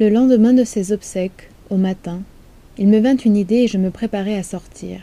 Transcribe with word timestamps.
Le 0.00 0.10
lendemain 0.10 0.52
de 0.52 0.62
ses 0.62 0.92
obsèques, 0.92 1.50
au 1.70 1.76
matin, 1.76 2.22
il 2.78 2.86
me 2.86 3.00
vint 3.00 3.16
une 3.16 3.36
idée 3.36 3.62
et 3.62 3.66
je 3.66 3.78
me 3.78 3.90
préparai 3.90 4.36
à 4.36 4.44
sortir. 4.44 5.00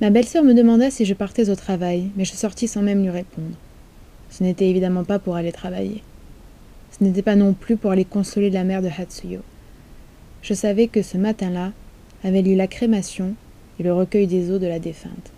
Ma 0.00 0.08
belle-sœur 0.08 0.42
me 0.42 0.54
demanda 0.54 0.90
si 0.90 1.04
je 1.04 1.12
partais 1.12 1.50
au 1.50 1.54
travail, 1.54 2.08
mais 2.16 2.24
je 2.24 2.32
sortis 2.32 2.68
sans 2.68 2.80
même 2.80 3.02
lui 3.02 3.10
répondre. 3.10 3.54
Ce 4.30 4.42
n'était 4.42 4.70
évidemment 4.70 5.04
pas 5.04 5.18
pour 5.18 5.36
aller 5.36 5.52
travailler. 5.52 6.02
Ce 6.90 7.04
n'était 7.04 7.20
pas 7.20 7.36
non 7.36 7.52
plus 7.52 7.76
pour 7.76 7.90
aller 7.90 8.06
consoler 8.06 8.48
la 8.48 8.64
mère 8.64 8.80
de 8.80 8.88
Hatsuyo. 8.88 9.40
Je 10.40 10.54
savais 10.54 10.86
que 10.86 11.02
ce 11.02 11.18
matin-là 11.18 11.72
avait 12.22 12.40
lieu 12.40 12.56
la 12.56 12.66
crémation 12.66 13.34
et 13.78 13.82
le 13.82 13.92
recueil 13.92 14.26
des 14.26 14.50
os 14.52 14.58
de 14.58 14.66
la 14.66 14.78
défunte. 14.78 15.32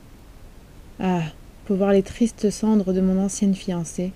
Ah, 1.01 1.25
pour 1.65 1.75
voir 1.75 1.91
les 1.91 2.05
tristes 2.05 2.51
cendres 2.51 2.93
de 2.93 3.01
mon 3.01 3.21
ancienne 3.21 3.57
fiancée, 3.57 4.13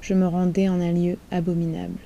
je 0.00 0.14
me 0.14 0.26
rendais 0.26 0.68
en 0.68 0.80
un 0.80 0.90
lieu 0.90 1.18
abominable. 1.30 2.00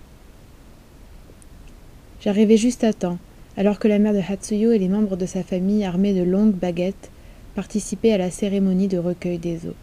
J'arrivai 2.26 2.56
juste 2.56 2.82
à 2.82 2.92
temps, 2.92 3.18
alors 3.56 3.78
que 3.78 3.86
la 3.86 4.00
mère 4.00 4.12
de 4.12 4.18
Hatsuyo 4.18 4.72
et 4.72 4.80
les 4.80 4.88
membres 4.88 5.16
de 5.16 5.26
sa 5.26 5.44
famille 5.44 5.84
armés 5.84 6.12
de 6.12 6.24
longues 6.24 6.56
baguettes 6.56 7.12
participaient 7.54 8.10
à 8.10 8.18
la 8.18 8.32
cérémonie 8.32 8.88
de 8.88 8.98
recueil 8.98 9.38
des 9.38 9.68
eaux. 9.68 9.76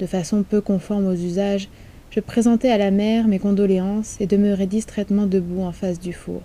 De 0.00 0.06
façon 0.06 0.42
peu 0.42 0.60
conforme 0.60 1.06
aux 1.06 1.14
usages, 1.14 1.68
je 2.10 2.18
présentai 2.18 2.72
à 2.72 2.78
la 2.78 2.90
mère 2.90 3.28
mes 3.28 3.38
condoléances 3.38 4.16
et 4.20 4.26
demeurai 4.26 4.66
distraitement 4.66 5.26
debout 5.26 5.62
en 5.62 5.70
face 5.70 6.00
du 6.00 6.12
four. 6.12 6.42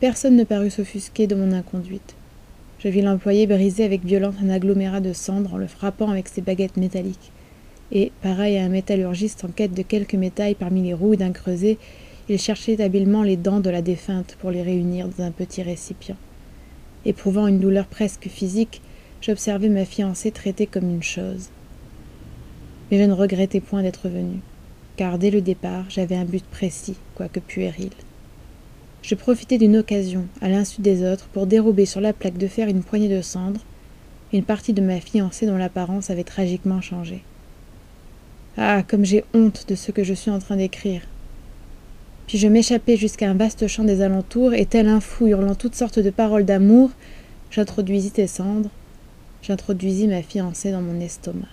Personne 0.00 0.36
ne 0.36 0.44
parut 0.44 0.70
s'offusquer 0.70 1.26
de 1.26 1.34
mon 1.34 1.52
inconduite. 1.52 2.14
Je 2.78 2.88
vis 2.88 3.02
l'employé 3.02 3.46
briser 3.46 3.84
avec 3.84 4.02
violence 4.02 4.36
un 4.42 4.48
agglomérat 4.48 5.00
de 5.00 5.12
cendres 5.12 5.52
en 5.52 5.58
le 5.58 5.66
frappant 5.66 6.08
avec 6.08 6.28
ses 6.28 6.40
baguettes 6.40 6.78
métalliques. 6.78 7.32
Et, 7.92 8.12
pareil 8.22 8.56
à 8.56 8.64
un 8.64 8.70
métallurgiste 8.70 9.44
en 9.44 9.48
quête 9.48 9.74
de 9.74 9.82
quelques 9.82 10.14
métailles 10.14 10.54
parmi 10.54 10.82
les 10.82 10.94
roues 10.94 11.16
d'un 11.16 11.32
creuset, 11.32 11.76
il 12.28 12.38
cherchait 12.38 12.82
habilement 12.82 13.22
les 13.22 13.36
dents 13.36 13.60
de 13.60 13.70
la 13.70 13.82
défunte 13.82 14.36
pour 14.40 14.50
les 14.50 14.62
réunir 14.62 15.08
dans 15.08 15.24
un 15.24 15.30
petit 15.30 15.62
récipient. 15.62 16.16
Éprouvant 17.04 17.46
une 17.46 17.60
douleur 17.60 17.86
presque 17.86 18.28
physique, 18.28 18.82
j'observais 19.20 19.68
ma 19.68 19.84
fiancée 19.84 20.32
traitée 20.32 20.66
comme 20.66 20.90
une 20.90 21.04
chose. 21.04 21.50
Mais 22.90 22.98
je 22.98 23.04
ne 23.04 23.12
regrettais 23.12 23.60
point 23.60 23.82
d'être 23.82 24.08
venu, 24.08 24.40
car 24.96 25.18
dès 25.18 25.30
le 25.30 25.40
départ 25.40 25.84
j'avais 25.88 26.16
un 26.16 26.24
but 26.24 26.44
précis, 26.44 26.96
quoique 27.14 27.40
puéril. 27.40 27.90
Je 29.02 29.14
profitais 29.14 29.58
d'une 29.58 29.76
occasion, 29.76 30.26
à 30.40 30.48
l'insu 30.48 30.80
des 30.80 31.08
autres, 31.08 31.28
pour 31.28 31.46
dérober 31.46 31.86
sur 31.86 32.00
la 32.00 32.12
plaque 32.12 32.38
de 32.38 32.48
fer 32.48 32.66
une 32.66 32.82
poignée 32.82 33.08
de 33.08 33.22
cendres, 33.22 33.60
une 34.32 34.42
partie 34.42 34.72
de 34.72 34.82
ma 34.82 34.98
fiancée 34.98 35.46
dont 35.46 35.56
l'apparence 35.56 36.10
avait 36.10 36.24
tragiquement 36.24 36.80
changé. 36.80 37.22
Ah, 38.56 38.82
comme 38.82 39.04
j'ai 39.04 39.22
honte 39.32 39.66
de 39.68 39.76
ce 39.76 39.92
que 39.92 40.02
je 40.02 40.14
suis 40.14 40.32
en 40.32 40.40
train 40.40 40.56
d'écrire. 40.56 41.02
Puis 42.26 42.38
je 42.38 42.48
m'échappai 42.48 42.96
jusqu'à 42.96 43.30
un 43.30 43.34
vaste 43.34 43.68
champ 43.68 43.84
des 43.84 44.02
alentours, 44.02 44.52
et 44.54 44.66
tel 44.66 44.88
un 44.88 45.00
fou 45.00 45.28
hurlant 45.28 45.54
toutes 45.54 45.76
sortes 45.76 46.00
de 46.00 46.10
paroles 46.10 46.44
d'amour, 46.44 46.90
j'introduisis 47.50 48.12
tes 48.12 48.26
cendres, 48.26 48.70
j'introduisis 49.42 50.08
ma 50.08 50.22
fiancée 50.22 50.72
dans 50.72 50.82
mon 50.82 51.00
estomac. 51.00 51.46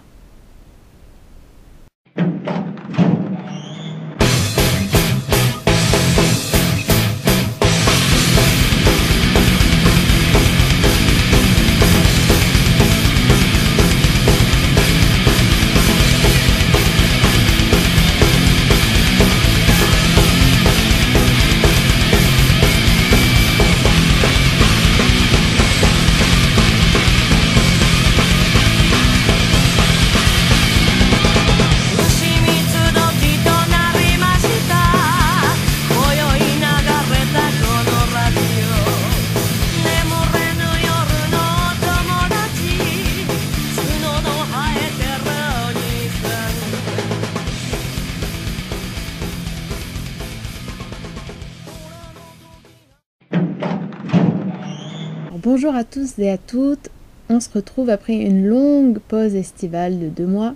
Bonjour 55.63 55.79
à 55.79 55.85
tous 55.85 56.19
et 56.19 56.29
à 56.29 56.37
toutes. 56.37 56.89
On 57.29 57.39
se 57.39 57.47
retrouve 57.49 57.89
après 57.89 58.15
une 58.15 58.45
longue 58.45 58.99
pause 58.99 59.33
estivale 59.33 59.97
de 59.97 60.09
deux 60.09 60.25
mois 60.25 60.55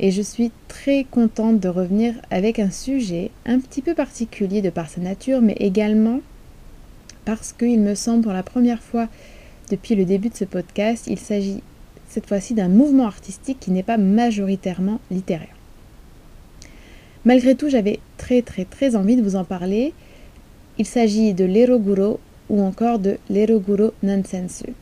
et 0.00 0.10
je 0.10 0.20
suis 0.20 0.50
très 0.66 1.04
contente 1.04 1.60
de 1.60 1.68
revenir 1.68 2.14
avec 2.28 2.58
un 2.58 2.72
sujet 2.72 3.30
un 3.46 3.60
petit 3.60 3.82
peu 3.82 3.94
particulier 3.94 4.60
de 4.60 4.70
par 4.70 4.88
sa 4.88 5.00
nature, 5.00 5.40
mais 5.40 5.54
également 5.60 6.18
parce 7.24 7.52
qu'il 7.52 7.78
me 7.82 7.94
semble 7.94 8.24
pour 8.24 8.32
la 8.32 8.42
première 8.42 8.82
fois 8.82 9.06
depuis 9.70 9.94
le 9.94 10.04
début 10.04 10.28
de 10.28 10.34
ce 10.34 10.44
podcast, 10.44 11.04
il 11.06 11.20
s'agit 11.20 11.62
cette 12.08 12.26
fois-ci 12.26 12.54
d'un 12.54 12.66
mouvement 12.68 13.06
artistique 13.06 13.60
qui 13.60 13.70
n'est 13.70 13.84
pas 13.84 13.96
majoritairement 13.96 14.98
littéraire. 15.12 15.54
Malgré 17.24 17.54
tout, 17.54 17.68
j'avais 17.68 18.00
très 18.16 18.42
très 18.42 18.64
très 18.64 18.96
envie 18.96 19.14
de 19.14 19.22
vous 19.22 19.36
en 19.36 19.44
parler. 19.44 19.94
Il 20.78 20.86
s'agit 20.86 21.32
de 21.32 21.44
l'Eroguro 21.44 22.18
ou 22.48 22.62
encore 22.62 22.98
de 22.98 23.18
l'Eroguro 23.30 23.92
Nansensu. 24.02 24.74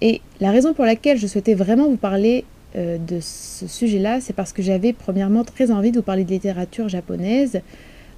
Et 0.00 0.20
la 0.40 0.50
raison 0.50 0.74
pour 0.74 0.84
laquelle 0.84 1.18
je 1.18 1.26
souhaitais 1.26 1.54
vraiment 1.54 1.88
vous 1.88 1.96
parler 1.96 2.44
euh, 2.76 2.98
de 2.98 3.20
ce 3.20 3.66
sujet-là, 3.66 4.20
c'est 4.20 4.32
parce 4.32 4.52
que 4.52 4.62
j'avais 4.62 4.92
premièrement 4.92 5.44
très 5.44 5.70
envie 5.70 5.92
de 5.92 5.98
vous 5.98 6.02
parler 6.02 6.24
de 6.24 6.30
littérature 6.30 6.88
japonaise. 6.88 7.60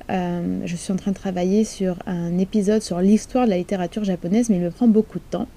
Euh, 0.08 0.60
je 0.64 0.76
suis 0.76 0.92
en 0.92 0.96
train 0.96 1.10
de 1.10 1.16
travailler 1.16 1.64
sur 1.64 1.96
un 2.06 2.38
épisode 2.38 2.80
sur 2.82 3.00
l'histoire 3.00 3.44
de 3.44 3.50
la 3.50 3.58
littérature 3.58 4.04
japonaise, 4.04 4.48
mais 4.48 4.56
il 4.56 4.62
me 4.62 4.70
prend 4.70 4.88
beaucoup 4.88 5.18
de 5.18 5.24
temps. 5.30 5.48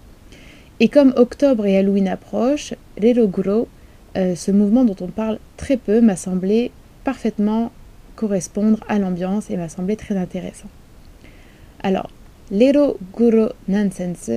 Et 0.80 0.88
comme 0.90 1.14
octobre 1.18 1.66
et 1.66 1.78
Halloween 1.78 2.08
approchent, 2.08 2.74
l'Eroguro, 2.98 3.68
euh, 4.18 4.36
ce 4.36 4.52
mouvement 4.52 4.84
dont 4.84 4.96
on 5.02 5.08
parle 5.08 5.40
très 5.58 5.78
peu, 5.78 6.02
m'a 6.02 6.16
semblé 6.16 6.72
parfaitement 7.04 7.72
correspondre 8.16 8.80
à 8.88 9.00
l'ambiance 9.00 9.50
et 9.50 9.58
m'a 9.58 9.70
semblé 9.70 9.96
très 9.96 10.18
intéressant. 10.18 10.68
Alors, 11.82 12.10
L'Ero 12.52 12.98
Guro 13.16 13.50
Nansense, 13.68 14.32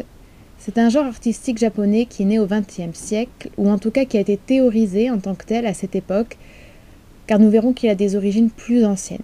c'est 0.58 0.76
un 0.76 0.90
genre 0.90 1.06
artistique 1.06 1.56
japonais 1.56 2.04
qui 2.04 2.24
est 2.24 2.26
né 2.26 2.38
au 2.38 2.44
XXe 2.44 2.92
siècle, 2.92 3.48
ou 3.56 3.70
en 3.70 3.78
tout 3.78 3.90
cas 3.90 4.04
qui 4.04 4.18
a 4.18 4.20
été 4.20 4.36
théorisé 4.36 5.10
en 5.10 5.18
tant 5.18 5.34
que 5.34 5.46
tel 5.46 5.64
à 5.64 5.72
cette 5.72 5.96
époque, 5.96 6.36
car 7.26 7.38
nous 7.38 7.48
verrons 7.48 7.72
qu'il 7.72 7.88
a 7.88 7.94
des 7.94 8.14
origines 8.14 8.50
plus 8.50 8.84
anciennes. 8.84 9.22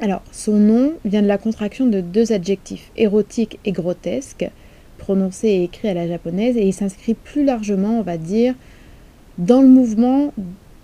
Alors, 0.00 0.22
son 0.32 0.54
nom 0.54 0.94
vient 1.04 1.20
de 1.20 1.26
la 1.26 1.36
contraction 1.36 1.84
de 1.84 2.00
deux 2.00 2.32
adjectifs, 2.32 2.90
érotique 2.96 3.58
et 3.66 3.72
grotesque, 3.72 4.48
prononcés 4.96 5.48
et 5.48 5.64
écrits 5.64 5.88
à 5.88 5.94
la 5.94 6.08
japonaise, 6.08 6.56
et 6.56 6.66
il 6.66 6.72
s'inscrit 6.72 7.12
plus 7.12 7.44
largement, 7.44 7.98
on 7.98 8.02
va 8.02 8.16
dire, 8.16 8.54
dans 9.36 9.60
le 9.60 9.68
mouvement 9.68 10.32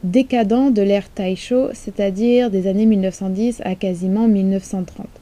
décadent 0.05 0.75
de 0.75 0.83
l'ère 0.83 1.09
Taisho, 1.09 1.71
c'est-à-dire 1.73 2.51
des 2.51 2.67
années 2.67 2.85
1910 2.85 3.63
à 3.65 3.77
quasiment 3.77 4.29
1930. 4.29 5.22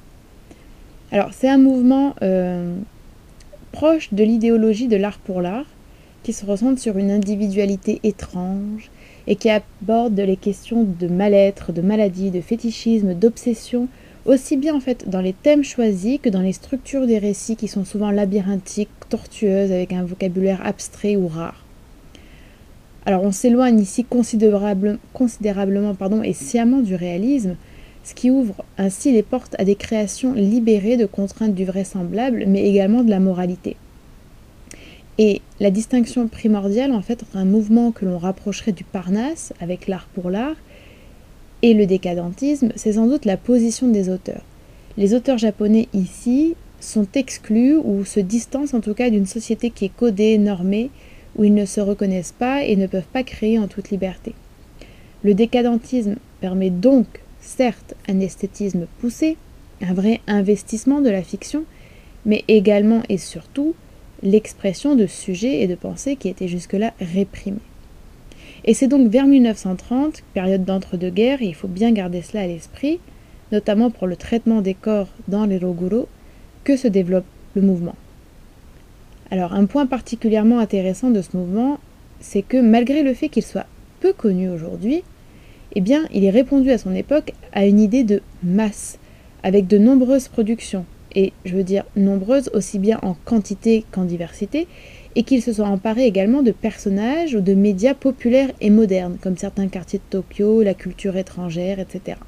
Alors, 1.12 1.30
c'est 1.32 1.48
un 1.48 1.58
mouvement 1.58 2.14
euh, 2.22 2.76
proche 3.72 4.12
de 4.12 4.22
l'idéologie 4.22 4.86
de 4.86 4.96
l'art 4.96 5.18
pour 5.18 5.40
l'art, 5.40 5.66
qui 6.22 6.32
se 6.32 6.44
recentre 6.44 6.80
sur 6.80 6.98
une 6.98 7.10
individualité 7.10 8.00
étrange 8.04 8.90
et 9.26 9.36
qui 9.36 9.50
aborde 9.50 10.18
les 10.18 10.36
questions 10.36 10.84
de 10.84 11.08
mal-être, 11.08 11.72
de 11.72 11.80
maladie, 11.80 12.30
de 12.30 12.40
fétichisme, 12.40 13.14
d'obsession, 13.14 13.88
aussi 14.26 14.56
bien 14.56 14.74
en 14.74 14.80
fait 14.80 15.08
dans 15.08 15.20
les 15.20 15.32
thèmes 15.32 15.64
choisis 15.64 16.18
que 16.20 16.28
dans 16.28 16.42
les 16.42 16.52
structures 16.52 17.06
des 17.06 17.18
récits 17.18 17.56
qui 17.56 17.68
sont 17.68 17.84
souvent 17.84 18.10
labyrinthiques, 18.10 18.90
tortueuses, 19.08 19.72
avec 19.72 19.92
un 19.92 20.04
vocabulaire 20.04 20.60
abstrait 20.64 21.16
ou 21.16 21.26
rare. 21.26 21.64
Alors 23.06 23.22
on 23.22 23.32
s'éloigne 23.32 23.80
ici 23.80 24.04
considérablement 24.04 26.22
et 26.22 26.34
sciemment 26.34 26.80
du 26.80 26.94
réalisme, 26.94 27.56
ce 28.04 28.14
qui 28.14 28.30
ouvre 28.30 28.64
ainsi 28.78 29.12
les 29.12 29.22
portes 29.22 29.54
à 29.58 29.64
des 29.64 29.74
créations 29.74 30.32
libérées 30.32 30.96
de 30.96 31.06
contraintes 31.06 31.54
du 31.54 31.64
vraisemblable, 31.64 32.44
mais 32.46 32.68
également 32.68 33.02
de 33.02 33.10
la 33.10 33.20
moralité. 33.20 33.76
Et 35.18 35.42
la 35.60 35.70
distinction 35.70 36.28
primordiale, 36.28 36.92
en 36.92 37.02
fait, 37.02 37.22
entre 37.22 37.36
un 37.36 37.44
mouvement 37.44 37.92
que 37.92 38.06
l'on 38.06 38.18
rapprocherait 38.18 38.72
du 38.72 38.84
Parnasse, 38.84 39.52
avec 39.60 39.86
l'art 39.86 40.08
pour 40.14 40.30
l'art, 40.30 40.56
et 41.62 41.74
le 41.74 41.84
décadentisme, 41.84 42.72
c'est 42.74 42.94
sans 42.94 43.06
doute 43.06 43.26
la 43.26 43.36
position 43.36 43.88
des 43.88 44.08
auteurs. 44.08 44.42
Les 44.96 45.14
auteurs 45.14 45.36
japonais 45.36 45.88
ici 45.92 46.54
sont 46.80 47.06
exclus 47.14 47.76
ou 47.76 48.06
se 48.06 48.20
distancent 48.20 48.72
en 48.72 48.80
tout 48.80 48.94
cas 48.94 49.10
d'une 49.10 49.26
société 49.26 49.70
qui 49.70 49.84
est 49.84 49.94
codée, 49.94 50.38
normée, 50.38 50.90
où 51.36 51.44
ils 51.44 51.54
ne 51.54 51.66
se 51.66 51.80
reconnaissent 51.80 52.34
pas 52.36 52.64
et 52.64 52.76
ne 52.76 52.86
peuvent 52.86 53.02
pas 53.12 53.22
créer 53.22 53.58
en 53.58 53.68
toute 53.68 53.90
liberté. 53.90 54.34
Le 55.22 55.34
décadentisme 55.34 56.16
permet 56.40 56.70
donc 56.70 57.06
certes 57.56 57.94
un 58.08 58.20
esthétisme 58.20 58.86
poussé, 59.00 59.36
un 59.82 59.92
vrai 59.92 60.20
investissement 60.26 61.00
de 61.00 61.10
la 61.10 61.22
fiction, 61.22 61.64
mais 62.24 62.44
également 62.48 63.02
et 63.08 63.18
surtout 63.18 63.74
l'expression 64.22 64.94
de 64.94 65.06
sujets 65.06 65.62
et 65.62 65.66
de 65.66 65.74
pensées 65.74 66.16
qui 66.16 66.28
étaient 66.28 66.48
jusque-là 66.48 66.92
réprimés. 67.00 67.58
Et 68.64 68.74
c'est 68.74 68.88
donc 68.88 69.10
vers 69.10 69.26
1930, 69.26 70.22
période 70.34 70.64
d'entre-deux-guerres, 70.64 71.42
et 71.42 71.46
il 71.46 71.54
faut 71.54 71.68
bien 71.68 71.92
garder 71.92 72.22
cela 72.22 72.42
à 72.42 72.46
l'esprit, 72.46 73.00
notamment 73.52 73.90
pour 73.90 74.06
le 74.06 74.16
traitement 74.16 74.60
des 74.60 74.74
corps 74.74 75.08
dans 75.28 75.46
les 75.46 75.58
Roguro, 75.58 76.08
que 76.64 76.76
se 76.76 76.88
développe 76.88 77.24
le 77.54 77.62
mouvement. 77.62 77.96
Alors 79.30 79.54
un 79.54 79.64
point 79.64 79.86
particulièrement 79.86 80.58
intéressant 80.58 81.10
de 81.10 81.22
ce 81.22 81.36
mouvement, 81.36 81.78
c'est 82.20 82.42
que 82.42 82.58
malgré 82.58 83.02
le 83.02 83.14
fait 83.14 83.28
qu'il 83.28 83.42
soit 83.42 83.66
peu 84.00 84.12
connu 84.12 84.50
aujourd'hui, 84.50 85.02
eh 85.74 85.80
bien 85.80 86.04
il 86.12 86.24
est 86.24 86.30
répondu 86.30 86.70
à 86.70 86.78
son 86.78 86.94
époque 86.94 87.32
à 87.52 87.66
une 87.66 87.80
idée 87.80 88.04
de 88.04 88.22
masse, 88.42 88.98
avec 89.42 89.66
de 89.66 89.78
nombreuses 89.78 90.28
productions, 90.28 90.84
et 91.14 91.32
je 91.44 91.56
veux 91.56 91.64
dire 91.64 91.84
nombreuses 91.96 92.50
aussi 92.54 92.78
bien 92.78 92.98
en 93.02 93.14
quantité 93.24 93.84
qu'en 93.90 94.04
diversité, 94.04 94.66
et 95.16 95.22
qu'il 95.24 95.42
se 95.42 95.52
soit 95.52 95.66
emparé 95.66 96.04
également 96.06 96.42
de 96.42 96.52
personnages 96.52 97.34
ou 97.34 97.40
de 97.40 97.54
médias 97.54 97.94
populaires 97.94 98.50
et 98.60 98.70
modernes, 98.70 99.16
comme 99.20 99.36
certains 99.36 99.68
quartiers 99.68 99.98
de 99.98 100.18
Tokyo, 100.18 100.62
la 100.62 100.74
culture 100.74 101.16
étrangère, 101.16 101.80
etc. 101.80 102.18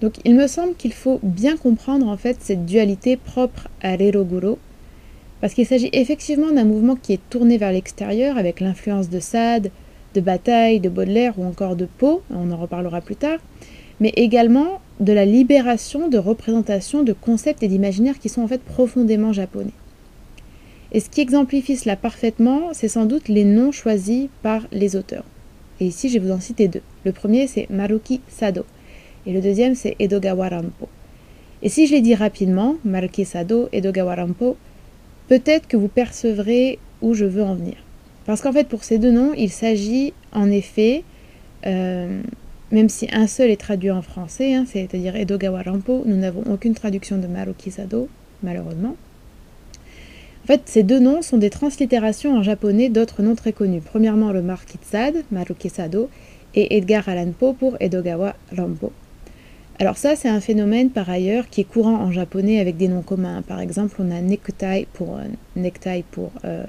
Donc 0.00 0.14
il 0.24 0.36
me 0.36 0.46
semble 0.46 0.76
qu'il 0.76 0.92
faut 0.92 1.18
bien 1.22 1.56
comprendre 1.56 2.06
en 2.06 2.16
fait 2.16 2.36
cette 2.40 2.66
dualité 2.66 3.16
propre 3.16 3.68
à 3.82 3.96
l'Eroguro, 3.96 4.58
parce 5.40 5.54
qu'il 5.54 5.66
s'agit 5.66 5.90
effectivement 5.92 6.52
d'un 6.52 6.64
mouvement 6.64 6.96
qui 6.96 7.12
est 7.12 7.30
tourné 7.30 7.58
vers 7.58 7.72
l'extérieur 7.72 8.38
avec 8.38 8.60
l'influence 8.60 9.08
de 9.08 9.20
Sade, 9.20 9.70
de 10.18 10.24
Bataille, 10.24 10.80
de 10.80 10.88
Baudelaire 10.88 11.38
ou 11.38 11.44
encore 11.44 11.76
de 11.76 11.86
Poe, 11.86 12.22
on 12.34 12.50
en 12.50 12.56
reparlera 12.56 13.00
plus 13.00 13.14
tard, 13.14 13.38
mais 14.00 14.12
également 14.16 14.80
de 14.98 15.12
la 15.12 15.24
libération 15.24 16.08
de 16.08 16.18
représentations, 16.18 17.04
de 17.04 17.12
concepts 17.12 17.62
et 17.62 17.68
d'imaginaires 17.68 18.18
qui 18.18 18.28
sont 18.28 18.42
en 18.42 18.48
fait 18.48 18.60
profondément 18.60 19.32
japonais. 19.32 19.76
Et 20.90 20.98
ce 20.98 21.08
qui 21.08 21.20
exemplifie 21.20 21.76
cela 21.76 21.94
parfaitement, 21.94 22.70
c'est 22.72 22.88
sans 22.88 23.04
doute 23.04 23.28
les 23.28 23.44
noms 23.44 23.70
choisis 23.70 24.28
par 24.42 24.66
les 24.72 24.96
auteurs. 24.96 25.24
Et 25.78 25.86
ici, 25.86 26.08
je 26.08 26.14
vais 26.14 26.26
vous 26.26 26.32
en 26.32 26.40
citer 26.40 26.66
deux. 26.66 26.82
Le 27.04 27.12
premier, 27.12 27.46
c'est 27.46 27.70
Maruki 27.70 28.20
Sado. 28.28 28.64
Et 29.24 29.32
le 29.32 29.40
deuxième, 29.40 29.76
c'est 29.76 29.94
Edogawa 30.00 30.48
Rampo. 30.48 30.88
Et 31.62 31.68
si 31.68 31.86
je 31.86 31.92
les 31.92 32.00
dis 32.00 32.16
rapidement, 32.16 32.74
Maruki 32.84 33.24
Sado, 33.24 33.68
Edogawa 33.72 34.16
Rampo, 34.16 34.56
peut-être 35.28 35.68
que 35.68 35.76
vous 35.76 35.88
percevrez 35.88 36.80
où 37.02 37.14
je 37.14 37.24
veux 37.24 37.44
en 37.44 37.54
venir. 37.54 37.76
Parce 38.28 38.42
qu'en 38.42 38.52
fait, 38.52 38.68
pour 38.68 38.84
ces 38.84 38.98
deux 38.98 39.10
noms, 39.10 39.32
il 39.38 39.48
s'agit 39.48 40.12
en 40.34 40.50
effet, 40.50 41.02
euh, 41.64 42.20
même 42.70 42.90
si 42.90 43.08
un 43.10 43.26
seul 43.26 43.48
est 43.48 43.56
traduit 43.56 43.90
en 43.90 44.02
français, 44.02 44.52
hein, 44.52 44.66
c'est-à-dire 44.70 45.16
Edogawa 45.16 45.62
Rampo, 45.62 46.02
nous 46.04 46.16
n'avons 46.16 46.42
aucune 46.52 46.74
traduction 46.74 47.16
de 47.16 47.26
Maruki 47.26 47.70
Sado, 47.70 48.06
malheureusement. 48.42 48.96
En 50.44 50.46
fait, 50.46 50.60
ces 50.66 50.82
deux 50.82 50.98
noms 50.98 51.22
sont 51.22 51.38
des 51.38 51.48
translittérations 51.48 52.36
en 52.36 52.42
japonais 52.42 52.90
d'autres 52.90 53.22
noms 53.22 53.34
très 53.34 53.54
connus. 53.54 53.80
Premièrement, 53.80 54.30
le 54.30 54.42
marquis 54.42 54.76
Sade, 54.82 55.24
Maruki 55.32 55.70
Sado, 55.70 56.10
et 56.54 56.76
Edgar 56.76 57.08
Allan 57.08 57.32
Poe 57.32 57.54
pour 57.54 57.78
Edogawa 57.80 58.34
Rampo. 58.54 58.92
Alors 59.78 59.96
ça, 59.96 60.16
c'est 60.16 60.28
un 60.28 60.40
phénomène 60.40 60.90
par 60.90 61.08
ailleurs 61.08 61.48
qui 61.48 61.62
est 61.62 61.64
courant 61.64 61.96
en 61.96 62.12
japonais 62.12 62.60
avec 62.60 62.76
des 62.76 62.88
noms 62.88 63.00
communs. 63.00 63.40
Par 63.40 63.60
exemple, 63.60 63.96
on 64.00 64.10
a 64.10 64.20
necktie 64.20 64.86
pour 64.92 65.16
euh, 65.16 65.22
necktie 65.56 66.04
pour 66.10 66.30
euh, 66.44 66.66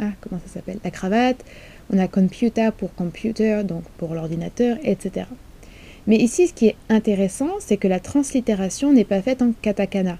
ah 0.00 0.12
comment 0.20 0.40
ça 0.46 0.54
s'appelle? 0.54 0.78
La 0.84 0.90
cravate. 0.90 1.44
On 1.92 1.98
a 1.98 2.06
computer 2.06 2.70
pour 2.76 2.94
computer, 2.94 3.62
donc 3.64 3.82
pour 3.96 4.14
l'ordinateur, 4.14 4.76
etc. 4.82 5.26
Mais 6.06 6.16
ici, 6.16 6.48
ce 6.48 6.52
qui 6.52 6.66
est 6.66 6.76
intéressant, 6.88 7.50
c'est 7.60 7.76
que 7.76 7.88
la 7.88 8.00
translittération 8.00 8.92
n'est 8.92 9.04
pas 9.04 9.22
faite 9.22 9.42
en 9.42 9.52
katakana. 9.62 10.18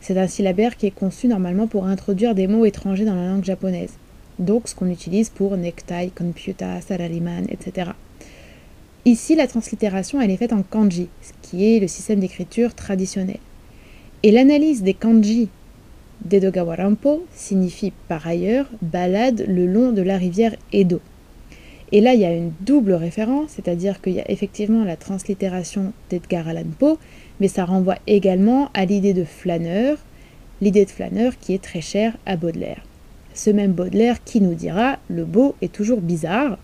C'est 0.00 0.18
un 0.18 0.26
syllabaire 0.26 0.76
qui 0.76 0.86
est 0.86 0.90
conçu 0.90 1.28
normalement 1.28 1.66
pour 1.66 1.86
introduire 1.86 2.34
des 2.34 2.46
mots 2.46 2.64
étrangers 2.64 3.04
dans 3.04 3.14
la 3.14 3.28
langue 3.28 3.44
japonaise. 3.44 3.92
Donc 4.38 4.68
ce 4.68 4.74
qu'on 4.74 4.90
utilise 4.90 5.28
pour 5.28 5.56
necktie, 5.56 6.10
computer, 6.14 6.80
salaryman, 6.86 7.44
etc. 7.50 7.90
Ici, 9.04 9.34
la 9.34 9.46
translittération, 9.46 10.20
elle 10.20 10.30
est 10.30 10.36
faite 10.36 10.52
en 10.52 10.62
kanji, 10.62 11.08
ce 11.22 11.32
qui 11.42 11.74
est 11.74 11.80
le 11.80 11.88
système 11.88 12.20
d'écriture 12.20 12.74
traditionnel. 12.74 13.38
Et 14.22 14.30
l'analyse 14.30 14.82
des 14.82 14.94
kanji 14.94 15.48
d'Edogawa 16.24 16.76
Rampo 16.76 17.26
signifie 17.32 17.92
par 18.08 18.26
ailleurs 18.26 18.66
balade 18.82 19.44
le 19.48 19.66
long 19.66 19.92
de 19.92 20.02
la 20.02 20.16
rivière 20.16 20.54
Edo. 20.72 21.00
Et 21.92 22.00
là, 22.00 22.14
il 22.14 22.20
y 22.20 22.24
a 22.24 22.32
une 22.32 22.52
double 22.60 22.92
référence, 22.92 23.50
c'est-à-dire 23.50 24.00
qu'il 24.00 24.12
y 24.12 24.20
a 24.20 24.30
effectivement 24.30 24.84
la 24.84 24.96
translittération 24.96 25.92
d'Edgar 26.08 26.46
Allan 26.46 26.70
Poe, 26.78 26.98
mais 27.40 27.48
ça 27.48 27.64
renvoie 27.64 27.96
également 28.06 28.70
à 28.74 28.84
l'idée 28.84 29.12
de 29.12 29.24
flâneur, 29.24 29.98
l'idée 30.60 30.84
de 30.84 30.90
flâneur 30.90 31.36
qui 31.40 31.54
est 31.54 31.62
très 31.62 31.80
chère 31.80 32.16
à 32.26 32.36
Baudelaire. 32.36 32.82
Ce 33.34 33.50
même 33.50 33.72
Baudelaire 33.72 34.22
qui 34.22 34.40
nous 34.40 34.54
dira 34.54 34.98
le 35.08 35.24
beau 35.24 35.56
est 35.62 35.72
toujours 35.72 36.00
bizarre 36.00 36.58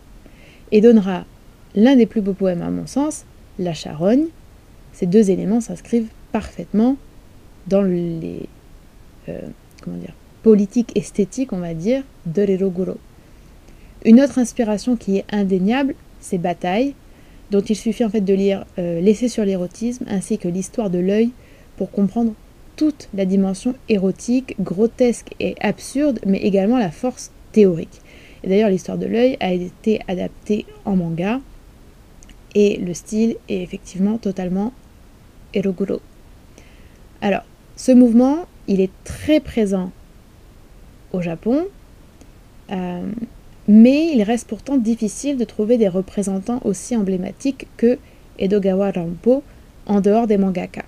et 0.71 0.81
donnera 0.81 1.25
l'un 1.75 1.97
des 1.97 2.07
plus 2.07 2.21
beaux 2.21 2.33
poèmes 2.33 2.63
à 2.63 2.71
mon 2.71 2.87
sens, 2.87 3.25
La 3.59 3.75
charogne. 3.75 4.27
Ces 4.93 5.07
deux 5.07 5.31
éléments 5.31 5.61
s'inscrivent 5.61 6.11
parfaitement 6.33 6.97
dans 7.67 7.83
les 7.83 8.49
euh, 9.29 9.41
comment 9.83 9.97
dire, 9.97 10.15
politiques 10.43 10.93
esthétiques, 10.97 11.53
on 11.53 11.59
va 11.59 11.75
dire, 11.75 12.03
de 12.27 12.43
l'Eroguro. 12.43 12.97
Une 14.05 14.21
autre 14.21 14.39
inspiration 14.39 14.97
qui 14.97 15.19
est 15.19 15.25
indéniable, 15.33 15.95
c'est 16.21 16.39
Bataille, 16.39 16.95
dont 17.51 17.61
il 17.61 17.77
suffit 17.77 18.05
en 18.05 18.11
fait 18.11 18.21
de 18.21 18.35
lire 18.35 18.65
euh, 18.79 19.01
L'essai 19.01 19.29
sur 19.29 19.45
l'érotisme 19.45 20.05
ainsi 20.09 20.39
que 20.39 20.49
l'histoire 20.49 20.91
de 20.91 20.99
l'œil 20.99 21.31
pour 21.77 21.91
comprendre 21.91 22.35
toute 22.77 23.09
la 23.15 23.25
dimension 23.25 23.75
érotique, 23.89 24.55
grotesque 24.61 25.35
et 25.41 25.55
absurde, 25.61 26.21
mais 26.27 26.39
également 26.39 26.79
la 26.79 26.91
force 26.91 27.31
théorique. 27.53 28.01
Et 28.45 28.49
d'ailleurs, 28.49 28.71
l'histoire 28.71 28.99
de 28.99 29.07
l'œil 29.07 29.37
a 29.41 29.53
été 29.53 30.01
adaptée 30.09 30.67
en 30.85 30.97
manga, 30.97 31.41
et 32.55 32.77
le 32.77 32.95
style 32.95 33.37
est 33.49 33.63
effectivement 33.63 34.19
totalement 34.19 34.73
eroguro. 35.55 36.01
Alors, 37.21 37.43
ce 37.77 37.93
mouvement, 37.93 38.47
il 38.69 38.81
est 38.81 38.91
très 39.05 39.41
présent 39.41 39.91
au 41.13 41.21
Japon, 41.21 41.67
euh, 42.71 43.03
mais 43.69 44.13
il 44.15 44.23
reste 44.23 44.49
pourtant 44.49 44.77
difficile 44.77 45.37
de 45.37 45.45
trouver 45.45 45.79
des 45.79 45.89
représentants 45.89 46.61
aussi 46.65 46.97
emblématiques 46.97 47.67
que 47.77 47.99
Edogawa 48.39 48.91
Rampo 48.91 49.43
en 49.87 50.01
dehors 50.01 50.27
des 50.27 50.39
mangaka. 50.39 50.85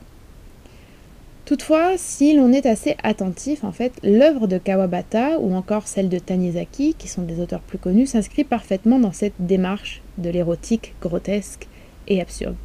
Toutefois, 1.45 1.93
si 1.97 2.37
l'on 2.37 2.53
est 2.53 2.67
assez 2.67 2.95
attentif, 3.03 3.65
en 3.65 3.73
fait, 3.73 3.93
l'œuvre 4.03 4.47
de 4.47 4.59
Kawabata 4.59 5.39
ou 5.41 5.55
encore 5.55 5.89
celle 5.89 6.11
de 6.11 6.19
Tanizaki, 6.19 6.95
qui 6.99 7.09
sont 7.09 7.23
des 7.23 7.41
auteurs 7.41 7.63
plus 7.63 7.79
connus, 7.79 8.09
s'inscrit 8.09 8.45
parfaitement 8.45 8.99
dans 8.99 9.13
cette 9.13 9.33
démarche 9.39 10.03
de 10.19 10.29
l'érotique 10.29 10.95
grotesque 11.01 11.67
et 12.07 12.21
absurde. 12.21 12.57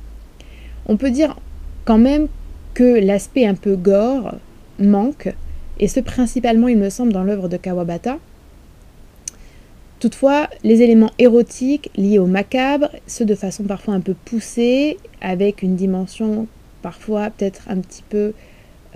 On 0.86 0.98
peut 0.98 1.12
dire 1.12 1.40
quand 1.86 1.98
même 1.98 2.28
que 2.74 3.00
l'aspect 3.00 3.46
un 3.46 3.56
peu 3.56 3.78
gore 3.78 4.36
manque, 4.80 5.34
et 5.80 5.88
ce 5.88 6.00
principalement, 6.00 6.68
il 6.68 6.78
me 6.78 6.90
semble, 6.90 7.14
dans 7.14 7.24
l'œuvre 7.24 7.50
de 7.50 7.58
Kawabata, 7.58 8.18
Toutefois, 10.04 10.50
les 10.66 10.82
éléments 10.82 11.12
érotiques 11.18 11.90
liés 11.96 12.20
au 12.20 12.26
macabre, 12.26 12.90
ceux 13.08 13.24
de 13.24 13.36
façon 13.36 13.64
parfois 13.64 13.94
un 13.94 14.02
peu 14.02 14.14
poussée, 14.14 14.98
avec 15.22 15.62
une 15.62 15.78
dimension 15.78 16.48
parfois 16.82 17.30
peut-être 17.30 17.62
un 17.70 17.78
petit 17.78 18.04
peu 18.10 18.34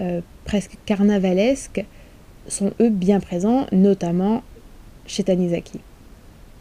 euh, 0.02 0.20
presque 0.44 0.74
carnavalesque, 0.86 1.86
sont 2.50 2.74
eux 2.82 2.90
bien 2.90 3.22
présents, 3.22 3.68
notamment 3.72 4.44
chez 5.06 5.24
Tanizaki. 5.24 5.80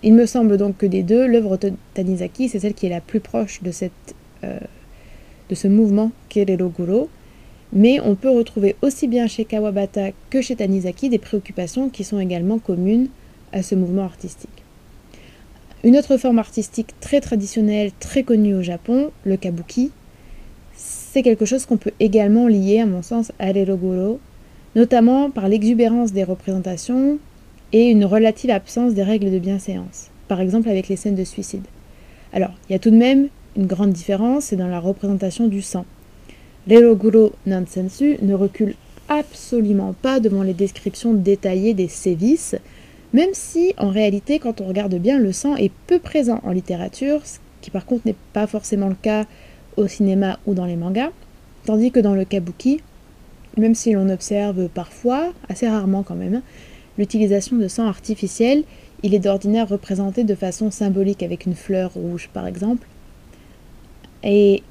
Il 0.05 0.15
me 0.15 0.27
semble 0.27 0.59
donc 0.59 0.77
que 0.77 0.87
des 0.87 1.03
deux, 1.03 1.27
l'œuvre 1.27 1.57
de 1.57 1.73
Tanizaki, 1.95 2.49
c'est 2.49 2.61
celle 2.61 2.75
qui 2.75 2.87
est 2.87 2.91
la 2.91 3.01
plus 3.01 3.19
proche 3.19 3.65
de, 3.65 3.73
cette, 3.73 4.15
euh, 4.45 4.61
de 5.51 5.57
ce 5.57 5.67
mouvement 5.67 6.13
Kerero 6.29 6.71
mais 7.73 8.01
on 8.01 8.15
peut 8.15 8.31
retrouver 8.31 8.77
aussi 8.83 9.09
bien 9.09 9.27
chez 9.27 9.45
Kawabata 9.45 10.11
que 10.31 10.41
chez 10.41 10.57
Tanizaki 10.57 11.09
des 11.09 11.19
préoccupations 11.19 11.89
qui 11.89 12.05
sont 12.05 12.19
également 12.19 12.59
communes 12.59 13.09
à 13.53 13.63
ce 13.63 13.75
mouvement 13.75 14.05
artistique. 14.05 14.51
Une 15.85 15.97
autre 15.97 16.17
forme 16.17 16.39
artistique 16.39 16.99
très 17.01 17.21
traditionnelle, 17.21 17.93
très 18.01 18.23
connue 18.23 18.55
au 18.55 18.63
Japon, 18.63 19.11
le 19.25 19.37
kabuki, 19.37 19.93
c'est 20.75 21.23
quelque 21.23 21.45
chose 21.45 21.65
qu'on 21.65 21.77
peut 21.77 21.93
également 22.01 22.49
lier, 22.49 22.81
à 22.81 22.87
mon 22.87 23.03
sens, 23.03 23.33
à 23.39 23.53
l'eroguro, 23.53 24.21
notamment 24.75 25.31
par 25.31 25.49
l'exubérance 25.49 26.13
des 26.13 26.25
représentations 26.25 27.19
et 27.73 27.91
une 27.91 28.05
relative 28.05 28.51
absence 28.51 28.95
des 28.95 29.03
règles 29.03 29.31
de 29.31 29.39
bienséance, 29.39 30.11
par 30.29 30.41
exemple 30.41 30.69
avec 30.69 30.89
les 30.89 30.97
scènes 30.97 31.15
de 31.15 31.25
suicide. 31.25 31.65
Alors, 32.33 32.53
il 32.69 32.73
y 32.73 32.77
a 32.77 32.79
tout 32.79 32.91
de 32.91 32.97
même 32.97 33.29
une 33.57 33.67
grande 33.67 33.93
différence, 33.93 34.45
c'est 34.45 34.57
dans 34.57 34.69
la 34.69 34.81
représentation 34.81 35.47
du 35.47 35.63
sang. 35.63 35.87
L'eroguro 36.67 37.33
nansensu 37.47 38.19
ne 38.23 38.35
recule 38.35 38.75
absolument 39.09 39.95
pas 40.03 40.19
devant 40.19 40.43
les 40.43 40.55
descriptions 40.55 41.15
détaillées 41.15 41.75
des 41.75 41.87
sévices, 41.87 42.57
même 43.13 43.31
si 43.33 43.73
en 43.79 43.91
réalité 43.91 44.41
quand 44.41 44.61
on 44.61 44.67
regarde 44.67 44.97
bien 44.97 45.19
le 45.19 45.33
sang 45.33 45.55
est 45.55 45.71
peu 45.87 46.01
présent 46.01 46.41
en 46.43 46.51
littérature, 46.51 47.25
ce 47.25 47.39
qui 47.61 47.71
par 47.71 47.87
contre 47.87 48.07
n'est 48.07 48.17
pas 48.33 48.49
forcément 48.49 48.89
le 48.89 48.97
cas 48.97 49.27
au 49.77 49.87
cinéma 49.87 50.41
ou 50.45 50.55
dans 50.55 50.65
les 50.65 50.75
mangas, 50.75 51.11
tandis 51.65 51.93
que 51.93 52.01
dans 52.01 52.15
le 52.15 52.25
kabuki, 52.25 52.81
même 53.57 53.77
si 53.77 53.93
l'on 53.93 54.09
observe 54.09 54.69
parfois, 54.69 55.33
assez 55.49 55.69
rarement 55.69 56.03
quand 56.03 56.17
même, 56.17 56.43
l'utilisation 56.99 57.57
de 57.57 57.69
sang 57.69 57.87
artificiel, 57.87 58.65
il 59.05 59.15
est 59.15 59.21
d'ordinaire 59.21 59.69
représenté 59.69 60.25
de 60.25 60.35
façon 60.35 60.73
symbolique 60.73 61.23
avec 61.23 61.47
une 61.47 61.55
fleur 61.55 61.93
rouge 61.93 62.29
par 62.33 62.47
exemple. 62.47 62.89
Et 64.25 64.63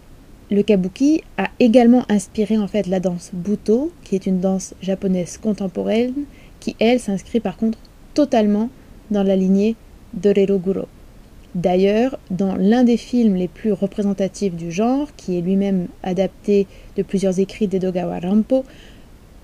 le 0.52 0.62
kabuki 0.62 1.24
a 1.38 1.50
également 1.60 2.06
inspiré 2.10 2.58
en 2.58 2.68
fait 2.68 2.88
la 2.88 3.00
danse 3.00 3.32
buto, 3.34 3.92
qui 4.04 4.16
est 4.16 4.28
une 4.28 4.40
danse 4.40 4.76
japonaise 4.82 5.38
contemporaine, 5.38 6.14
qui 6.60 6.76
elle 6.80 7.00
s'inscrit 7.00 7.40
par 7.40 7.58
contre 7.58 7.80
totalement 8.14 8.70
dans 9.12 9.24
la 9.24 9.36
lignée 9.36 9.76
d'Orero 10.14 10.60
D'ailleurs, 11.56 12.20
dans 12.32 12.56
l'un 12.56 12.84
des 12.84 12.98
films 12.98 13.36
les 13.36 13.48
plus 13.48 13.72
représentatifs 13.72 14.54
du 14.54 14.72
genre, 14.72 15.08
qui 15.16 15.38
est 15.38 15.42
lui-même 15.42 15.88
adapté 16.04 16.68
de 16.98 17.02
plusieurs 17.02 17.40
écrits 17.40 17.68
d'Edogawa 17.68 18.20
Rampo, 18.20 18.66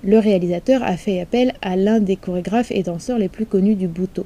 le 0.03 0.20
réalisateur 0.20 0.84
a 0.84 0.98
fait 0.98 1.22
appel 1.22 1.53
à 1.62 1.75
l'un 1.75 2.00
des 2.00 2.15
chorégraphes 2.15 2.72
et 2.72 2.84
danseurs 2.84 3.17
les 3.17 3.29
plus 3.29 3.46
connus 3.46 3.75
du 3.75 3.88
Buto, 3.88 4.25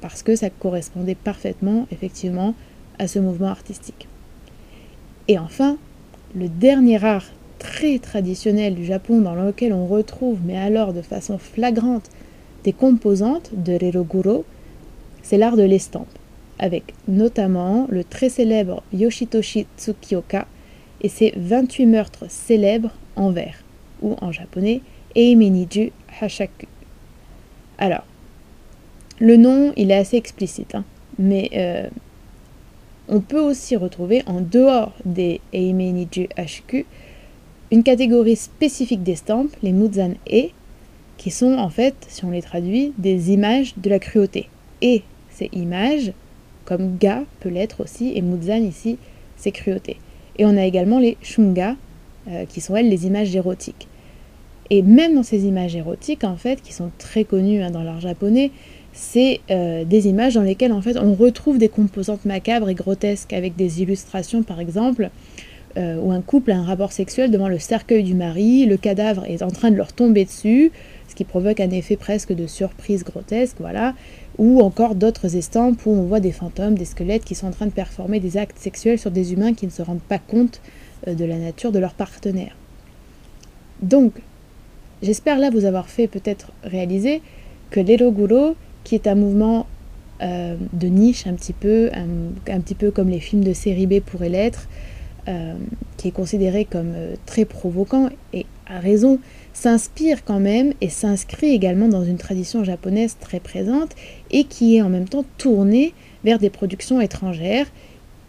parce 0.00 0.22
que 0.22 0.36
ça 0.36 0.50
correspondait 0.50 1.14
parfaitement, 1.14 1.86
effectivement, 1.92 2.54
à 2.98 3.08
ce 3.08 3.20
mouvement 3.20 3.48
artistique. 3.48 4.08
Et 5.28 5.38
enfin, 5.38 5.76
le 6.34 6.48
dernier 6.48 7.04
art 7.04 7.26
très 7.58 7.98
traditionnel 7.98 8.74
du 8.74 8.84
Japon 8.84 9.20
dans 9.20 9.34
lequel 9.34 9.72
on 9.72 9.86
retrouve, 9.86 10.38
mais 10.44 10.56
alors 10.56 10.92
de 10.92 11.02
façon 11.02 11.38
flagrante, 11.38 12.10
des 12.64 12.72
composantes 12.72 13.50
de 13.52 13.72
Reroguro, 13.72 14.44
c'est 15.22 15.38
l'art 15.38 15.56
de 15.56 15.62
l'estampe 15.62 16.08
avec 16.58 16.94
notamment 17.08 17.86
le 17.90 18.04
très 18.04 18.28
célèbre 18.28 18.82
Yoshitoshi 18.92 19.66
Tsukioka 19.76 20.46
et 21.02 21.08
ses 21.08 21.32
28 21.36 21.86
meurtres 21.86 22.30
célèbres 22.30 22.92
en 23.16 23.30
vers, 23.30 23.62
ou 24.02 24.16
en 24.20 24.32
japonais 24.32 24.80
Eimeniju 25.14 25.92
Hashaku. 26.20 26.66
Alors, 27.78 28.04
le 29.18 29.36
nom, 29.36 29.72
il 29.76 29.90
est 29.90 29.96
assez 29.96 30.16
explicite, 30.16 30.74
hein, 30.74 30.84
mais 31.18 31.50
euh, 31.54 31.88
on 33.08 33.20
peut 33.20 33.40
aussi 33.40 33.76
retrouver 33.76 34.22
en 34.26 34.40
dehors 34.40 34.92
des 35.04 35.40
Eimeniju 35.52 36.28
Hashaku 36.36 36.84
une 37.72 37.82
catégorie 37.82 38.36
spécifique 38.36 39.02
d'estampes, 39.02 39.54
les 39.62 39.72
Muzan-e, 39.72 40.50
qui 41.16 41.30
sont 41.30 41.54
en 41.54 41.70
fait, 41.70 41.94
si 42.08 42.24
on 42.24 42.30
les 42.30 42.42
traduit, 42.42 42.92
des 42.98 43.32
images 43.32 43.74
de 43.76 43.90
la 43.90 43.98
cruauté. 43.98 44.48
Et 44.82 45.02
ces 45.30 45.48
images 45.52 46.12
comme 46.66 46.98
ga 46.98 47.22
peut 47.40 47.48
l'être 47.48 47.80
aussi, 47.80 48.12
et 48.14 48.20
muzan 48.20 48.62
ici, 48.62 48.98
c'est 49.36 49.52
cruauté. 49.52 49.96
Et 50.36 50.44
on 50.44 50.56
a 50.56 50.64
également 50.64 50.98
les 50.98 51.16
shunga, 51.22 51.76
euh, 52.28 52.44
qui 52.44 52.60
sont 52.60 52.76
elles 52.76 52.90
les 52.90 53.06
images 53.06 53.34
érotiques. 53.34 53.88
Et 54.68 54.82
même 54.82 55.14
dans 55.14 55.22
ces 55.22 55.46
images 55.46 55.76
érotiques, 55.76 56.24
en 56.24 56.36
fait, 56.36 56.60
qui 56.60 56.72
sont 56.72 56.90
très 56.98 57.24
connues 57.24 57.62
hein, 57.62 57.70
dans 57.70 57.84
l'art 57.84 58.00
japonais, 58.00 58.50
c'est 58.96 59.40
euh, 59.50 59.84
des 59.84 60.08
images 60.08 60.34
dans 60.34 60.42
lesquelles 60.42 60.72
en 60.72 60.80
fait 60.80 60.96
on 60.96 61.14
retrouve 61.14 61.58
des 61.58 61.68
composantes 61.68 62.24
macabres 62.24 62.70
et 62.70 62.74
grotesques 62.74 63.34
avec 63.34 63.54
des 63.54 63.82
illustrations 63.82 64.42
par 64.42 64.58
exemple 64.58 65.10
euh, 65.76 66.00
où 66.00 66.10
un 66.10 66.22
couple 66.22 66.52
a 66.52 66.56
un 66.56 66.64
rapport 66.64 66.92
sexuel 66.92 67.30
devant 67.30 67.48
le 67.48 67.58
cercueil 67.58 68.02
du 68.02 68.14
mari, 68.14 68.64
le 68.64 68.78
cadavre 68.78 69.26
est 69.26 69.42
en 69.42 69.50
train 69.50 69.70
de 69.70 69.76
leur 69.76 69.92
tomber 69.92 70.24
dessus, 70.24 70.72
ce 71.08 71.14
qui 71.14 71.24
provoque 71.24 71.60
un 71.60 71.70
effet 71.70 71.96
presque 71.96 72.32
de 72.32 72.46
surprise 72.46 73.04
grotesque, 73.04 73.56
voilà 73.60 73.94
ou 74.38 74.60
encore 74.60 74.94
d'autres 74.94 75.36
estampes 75.36 75.84
où 75.86 75.90
on 75.90 76.04
voit 76.04 76.20
des 76.20 76.32
fantômes, 76.32 76.76
des 76.76 76.84
squelettes 76.84 77.24
qui 77.24 77.34
sont 77.34 77.46
en 77.46 77.52
train 77.52 77.66
de 77.66 77.72
performer 77.72 78.20
des 78.20 78.36
actes 78.36 78.58
sexuels 78.58 78.98
sur 78.98 79.10
des 79.10 79.32
humains 79.32 79.54
qui 79.54 79.66
ne 79.66 79.70
se 79.70 79.82
rendent 79.82 80.00
pas 80.00 80.18
compte 80.18 80.60
euh, 81.06 81.14
de 81.14 81.24
la 81.24 81.36
nature 81.36 81.72
de 81.72 81.78
leur 81.78 81.92
partenaire. 81.94 82.56
Donc, 83.82 84.12
j'espère 85.02 85.38
là 85.38 85.50
vous 85.50 85.66
avoir 85.66 85.88
fait 85.88 86.06
peut-être 86.06 86.52
réaliser 86.64 87.20
que 87.70 87.80
l'eroguro, 87.80 88.56
qui 88.86 88.94
est 88.94 89.08
un 89.08 89.16
mouvement 89.16 89.66
euh, 90.22 90.54
de 90.72 90.86
niche 90.86 91.26
un 91.26 91.34
petit 91.34 91.52
peu, 91.52 91.90
un, 91.92 92.60
petit 92.60 92.76
peu 92.76 92.92
comme 92.92 93.08
les 93.08 93.18
films 93.18 93.42
de 93.42 93.52
série 93.52 93.88
B 93.88 93.98
pourraient 93.98 94.28
l'être, 94.28 94.68
euh, 95.26 95.54
qui 95.96 96.06
est 96.06 96.12
considéré 96.12 96.64
comme 96.64 96.94
très 97.26 97.44
provoquant, 97.44 98.10
et 98.32 98.46
à 98.68 98.78
raison, 98.78 99.18
s'inspire 99.52 100.24
quand 100.24 100.38
même 100.38 100.72
et 100.80 100.88
s'inscrit 100.88 101.48
également 101.48 101.88
dans 101.88 102.04
une 102.04 102.16
tradition 102.16 102.62
japonaise 102.62 103.16
très 103.18 103.40
présente 103.40 103.90
et 104.30 104.44
qui 104.44 104.76
est 104.76 104.82
en 104.82 104.88
même 104.88 105.08
temps 105.08 105.24
tournée 105.36 105.92
vers 106.22 106.38
des 106.38 106.50
productions 106.50 107.00
étrangères 107.00 107.66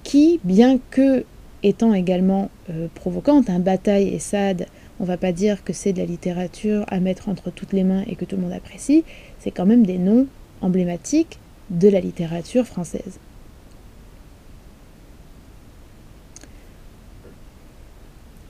qui, 0.01 0.39
bien 0.43 0.79
que 0.89 1.23
étant 1.61 1.93
également 1.93 2.49
euh, 2.71 2.87
provocantes, 2.95 3.51
un 3.51 3.59
bataille 3.59 4.07
et 4.07 4.19
Sade, 4.19 4.65
on 4.99 5.05
va 5.05 5.17
pas 5.17 5.31
dire 5.31 5.63
que 5.63 5.73
c'est 5.73 5.93
de 5.93 5.99
la 5.99 6.05
littérature 6.05 6.83
à 6.87 6.99
mettre 6.99 7.29
entre 7.29 7.51
toutes 7.51 7.73
les 7.73 7.83
mains 7.83 8.03
et 8.07 8.15
que 8.15 8.25
tout 8.25 8.37
le 8.37 8.41
monde 8.41 8.53
apprécie, 8.53 9.03
c'est 9.37 9.51
quand 9.51 9.67
même 9.67 9.85
des 9.85 9.99
noms 9.99 10.25
emblématiques 10.61 11.39
de 11.69 11.89
la 11.89 11.99
littérature 11.99 12.65
française. 12.65 13.19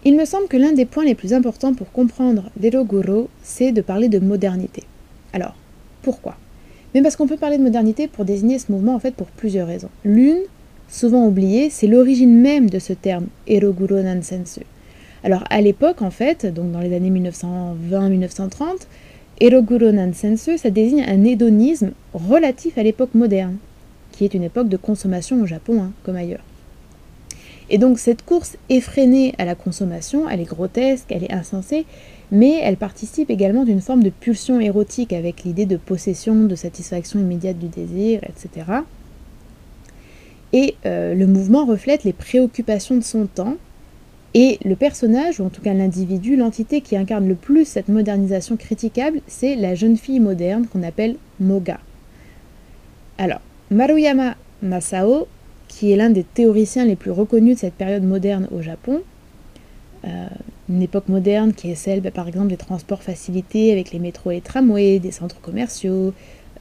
Il 0.06 0.16
me 0.16 0.26
semble 0.26 0.48
que 0.48 0.56
l'un 0.56 0.72
des 0.72 0.86
points 0.86 1.04
les 1.04 1.16
plus 1.16 1.34
importants 1.34 1.74
pour 1.74 1.92
comprendre 1.92 2.50
l'Eroguro, 2.62 3.30
c'est 3.44 3.74
de 3.74 3.82
parler 3.82 4.08
de 4.08 4.20
modernité. 4.20 4.84
Alors, 5.34 5.56
pourquoi? 6.02 6.38
Mais 6.96 7.02
parce 7.02 7.18
qu'on 7.18 7.28
peut 7.28 7.36
parler 7.36 7.58
de 7.58 7.64
modernité 7.64 8.08
pour 8.08 8.24
désigner 8.24 8.58
ce 8.58 8.72
mouvement 8.72 8.96
en 8.96 9.00
fait 9.00 9.14
pour 9.14 9.28
plusieurs 9.28 9.68
raisons. 9.68 9.90
L'une, 10.06 10.40
souvent 10.88 11.26
oubliée, 11.26 11.70
c'est 11.70 11.88
l'origine 11.88 12.40
même 12.40 12.70
de 12.70 12.80
ce 12.80 12.94
terme 12.94 13.28
Eroguro 13.48 14.02
Nansensu. 14.02 14.62
Alors 15.24 15.44
à 15.50 15.60
l'époque 15.60 16.02
en 16.02 16.12
fait, 16.12 16.46
donc 16.46 16.72
dans 16.72 16.80
les 16.80 16.96
années 16.96 17.12
1920-1930, 17.12 18.88
Eroguro 19.40 19.92
Nansensu, 19.92 20.58
ça 20.58 20.72
désigne 20.72 21.04
un 21.08 21.24
hédonisme 21.24 21.92
relatif 22.14 22.78
à 22.78 22.84
l'époque 22.84 23.14
moderne, 23.14 23.58
qui 24.12 24.26
est 24.26 24.34
une 24.34 24.44
époque 24.44 24.68
de 24.68 24.78
consommation 24.78 25.40
au 25.42 25.46
Japon, 25.46 25.82
hein, 25.84 25.92
comme 26.04 26.16
ailleurs. 26.16 26.44
Et 27.70 27.78
donc 27.78 28.00
cette 28.00 28.24
course 28.24 28.58
effrénée 28.70 29.36
à 29.38 29.46
la 29.46 29.54
consommation, 29.54 30.28
elle 30.28 30.40
est 30.40 30.46
grotesque, 30.46 31.08
elle 31.10 31.24
est 31.24 31.34
insensée, 31.34 31.86
mais 32.32 32.60
elle 32.64 32.78
participe 32.78 33.30
également 33.30 33.64
d'une 33.64 33.82
forme 33.82 34.04
de 34.04 34.10
pulsion 34.10 34.60
érotique 34.60 35.14
avec 35.14 35.44
l'idée 35.44 35.66
de 35.66 35.78
possession, 35.78 36.46
de 36.46 36.56
satisfaction 36.56 37.20
immédiate 37.20 37.60
du 37.60 37.68
désir, 37.68 38.22
etc. 38.24 38.66
Et 40.54 40.76
euh, 40.86 41.14
le 41.14 41.28
mouvement 41.28 41.66
reflète 41.66 42.06
les 42.06 42.14
préoccupations 42.14 42.96
de 42.96 43.04
son 43.04 43.28
temps, 43.28 43.58
et 44.40 44.60
le 44.64 44.76
personnage, 44.76 45.40
ou 45.40 45.46
en 45.46 45.50
tout 45.50 45.64
cas 45.64 45.74
l'individu, 45.74 46.36
l'entité 46.36 46.82
qui 46.82 46.96
incarne 46.96 47.28
le 47.28 47.34
plus 47.34 47.66
cette 47.66 47.88
modernisation 47.88 48.56
critiquable, 48.56 49.22
c'est 49.26 49.56
la 49.56 49.74
jeune 49.74 49.98
fille 49.98 50.20
moderne 50.20 50.68
qu'on 50.68 50.84
appelle 50.84 51.16
Moga. 51.40 51.80
Alors, 53.18 53.42
Maruyama 53.72 54.36
Masao 54.62 55.28
qui 55.68 55.92
est 55.92 55.96
l'un 55.96 56.12
des 56.12 56.24
théoriciens 56.24 56.86
les 56.86 56.96
plus 56.96 57.10
reconnus 57.10 57.56
de 57.56 57.60
cette 57.62 57.74
période 57.74 58.04
moderne 58.04 58.48
au 58.52 58.62
Japon. 58.62 59.02
Euh, 60.06 60.28
une 60.70 60.84
époque 60.84 61.10
moderne 61.10 61.52
qui 61.52 61.72
est 61.72 61.76
celle, 61.76 62.02
bah, 62.02 62.12
par 62.12 62.28
exemple, 62.28 62.50
des 62.50 62.58
transports 62.58 63.02
facilités 63.02 63.72
avec 63.72 63.92
les 63.92 63.98
métros 63.98 64.30
et 64.30 64.42
tramways, 64.42 65.00
des 65.00 65.12
centres 65.12 65.42
commerciaux, 65.42 66.14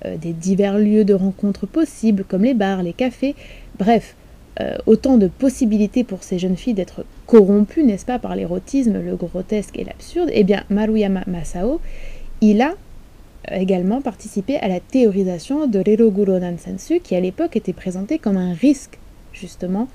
euh, 0.06 0.16
des 0.16 0.32
divers 0.32 0.78
lieux 0.78 1.04
de 1.04 1.12
rencontres 1.12 1.66
possibles 1.66 2.24
comme 2.24 2.44
les 2.44 2.54
bars, 2.54 2.82
les 2.82 2.94
cafés, 2.94 3.34
bref, 3.78 4.16
euh, 4.60 4.78
autant 4.86 5.18
de 5.18 5.26
possibilités 5.28 6.02
pour 6.02 6.22
ces 6.22 6.38
jeunes 6.38 6.56
filles 6.56 6.72
d'être 6.72 7.04
corrompues, 7.26 7.84
n'est-ce 7.84 8.06
pas, 8.06 8.18
par 8.18 8.34
l'érotisme, 8.34 9.02
le 9.02 9.14
grotesque 9.14 9.78
et 9.78 9.84
l'absurde. 9.84 10.30
Eh 10.32 10.44
bien, 10.44 10.64
Maruyama 10.70 11.24
Masao, 11.26 11.78
il 12.40 12.62
a 12.62 12.74
également 13.52 14.00
participé 14.00 14.56
à 14.56 14.68
la 14.68 14.80
théorisation 14.80 15.66
de 15.66 15.78
Reroguro 15.78 16.38
Nansensu, 16.38 17.00
qui 17.00 17.14
à 17.14 17.20
l'époque 17.20 17.54
était 17.54 17.74
présenté 17.74 18.18
comme 18.18 18.38
un 18.38 18.54
risque, 18.54 18.98
justement, 19.34 19.88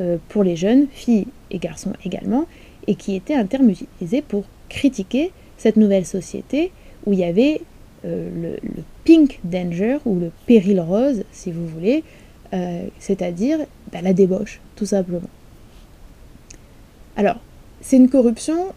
euh, 0.00 0.16
pour 0.30 0.44
les 0.44 0.56
jeunes, 0.56 0.86
filles 0.90 1.26
et 1.50 1.58
garçons 1.58 1.92
également, 2.02 2.46
et 2.86 2.94
qui 2.94 3.16
était 3.16 3.34
un 3.34 3.44
terme 3.44 3.68
utilisé 3.68 4.22
pour 4.22 4.44
critiquer 4.70 5.30
cette 5.58 5.76
nouvelle 5.76 6.06
société 6.06 6.72
où 7.04 7.12
il 7.12 7.18
y 7.18 7.24
avait 7.24 7.60
euh, 8.06 8.56
le, 8.62 8.82
pink 9.04 9.40
danger, 9.44 9.98
ou 10.06 10.18
le 10.18 10.32
péril 10.46 10.80
rose, 10.80 11.24
si 11.32 11.52
vous 11.52 11.66
voulez, 11.66 12.02
c'est-à-dire 12.98 13.58
bah, 13.92 14.00
la 14.02 14.12
débauche, 14.12 14.60
tout 14.74 14.86
simplement. 14.86 15.28
Alors, 17.16 17.36
c'est 17.80 17.96
une 17.96 18.08
corruption 18.08 18.72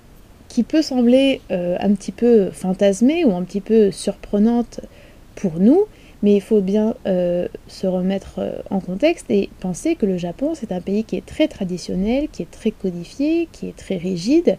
qui 0.48 0.64
peut 0.64 0.82
sembler 0.82 1.42
euh, 1.52 1.78
un 1.80 1.94
petit 1.94 2.12
peu 2.12 2.50
fantasmée 2.52 3.26
ou 3.26 3.34
un 3.34 3.44
petit 3.44 3.62
peu 3.62 3.92
surprenante 3.92 4.82
pour 5.36 5.60
nous, 5.60 5.86
mais 6.24 6.36
il 6.36 6.42
faut 6.42 6.62
bien 6.62 6.96
euh, 7.06 7.48
se 7.68 7.88
remettre 7.88 8.40
euh, 8.40 8.62
en 8.70 8.80
contexte 8.80 9.30
et 9.30 9.50
penser 9.60 9.96
que 9.96 10.06
le 10.06 10.18
Japon, 10.18 10.54
c'est 10.56 10.72
un 10.72 10.82
pays 10.82 11.04
qui 11.04 11.16
est 11.16 11.26
très 11.26 11.48
traditionnel, 11.48 12.28
qui 12.32 12.42
est 12.42 12.52
très 12.52 12.72
codifié, 12.72 13.48
qui 13.52 13.68
est 13.68 13.76
très 13.76 13.98
rigide, 13.98 14.58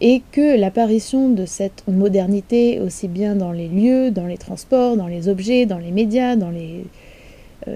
et 0.00 0.22
que 0.32 0.58
l'apparition 0.58 1.28
de 1.28 1.46
cette 1.46 1.84
modernité, 1.88 2.80
aussi 2.80 3.08
bien 3.08 3.34
dans 3.34 3.52
les 3.52 3.68
lieux, 3.68 4.10
dans 4.10 4.26
les 4.26 4.36
transports, 4.36 4.96
dans 4.96 5.06
les 5.06 5.28
objets, 5.28 5.64
dans 5.66 5.78
les 5.78 5.90
médias, 5.90 6.36
dans 6.36 6.50
les, 6.50 6.84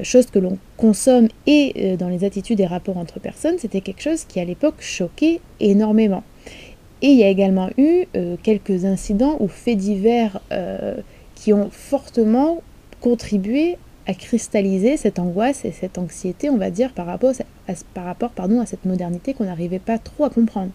chose 0.03 0.27
que 0.27 0.39
l'on 0.39 0.59
consomme 0.77 1.29
et 1.47 1.97
dans 1.99 2.09
les 2.09 2.25
attitudes 2.25 2.61
et 2.61 2.67
rapports 2.67 2.99
entre 2.99 3.21
personnes, 3.21 3.57
c'était 3.59 3.81
quelque 3.81 4.03
chose 4.03 4.25
qui 4.25 4.41
à 4.41 4.45
l'époque 4.45 4.81
choquait 4.81 5.41
énormément. 5.61 6.23
Et 7.03 7.09
il 7.09 7.19
y 7.19 7.25
a 7.25 7.29
également 7.29 7.71
eu 7.79 8.05
quelques 8.43 8.85
incidents 8.85 9.37
ou 9.41 9.49
faits 9.49 9.79
divers 9.79 10.41
qui 11.35 11.53
ont 11.53 11.71
fortement 11.71 12.63
contribué 13.01 13.79
à 14.07 14.15
cristalliser 14.15 14.97
cette 14.97 15.19
angoisse 15.19 15.65
et 15.65 15.73
cette 15.73 15.99
anxiété, 15.99 16.51
on 16.51 16.57
va 16.57 16.71
dire, 16.71 16.93
par 16.93 17.07
rapport 17.07 17.33
à 17.69 18.67
cette 18.67 18.85
modernité 18.85 19.35
qu'on 19.35 19.45
n'arrivait 19.45 19.79
pas 19.79 19.99
trop 19.99 20.25
à 20.25 20.31
comprendre. 20.31 20.71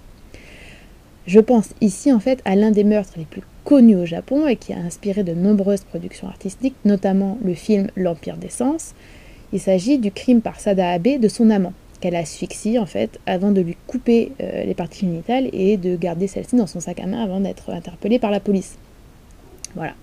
Je 1.27 1.39
pense 1.39 1.69
ici 1.81 2.11
en 2.13 2.19
fait 2.19 2.41
à 2.45 2.55
l'un 2.55 2.71
des 2.71 2.83
meurtres 2.83 3.13
les 3.17 3.25
plus 3.25 3.41
connus 3.63 3.95
au 3.95 4.05
Japon 4.05 4.47
et 4.47 4.55
qui 4.55 4.73
a 4.73 4.77
inspiré 4.77 5.23
de 5.23 5.33
nombreuses 5.33 5.83
productions 5.83 6.27
artistiques, 6.27 6.75
notamment 6.85 7.37
le 7.43 7.55
film 7.55 7.87
L'Empire 7.95 8.37
des 8.37 8.49
Sens. 8.49 8.93
Il 9.51 9.59
s'agit 9.59 9.97
du 9.97 10.11
crime 10.11 10.41
par 10.41 10.59
Sada 10.59 10.89
Abe 10.91 11.19
de 11.19 11.27
son 11.27 11.49
amant, 11.49 11.73
qu'elle 11.99 12.15
asphyxie 12.15 12.77
en 12.77 12.85
fait 12.85 13.19
avant 13.25 13.51
de 13.51 13.61
lui 13.61 13.75
couper 13.87 14.31
euh, 14.39 14.63
les 14.63 14.75
parties 14.75 15.01
génitales 15.01 15.49
et 15.51 15.77
de 15.77 15.95
garder 15.95 16.27
celle-ci 16.27 16.55
dans 16.55 16.67
son 16.67 16.79
sac 16.79 16.99
à 16.99 17.07
main 17.07 17.23
avant 17.23 17.39
d'être 17.39 17.71
interpellée 17.71 18.19
par 18.19 18.31
la 18.31 18.39
police. 18.39 18.77
Voilà. 19.75 19.93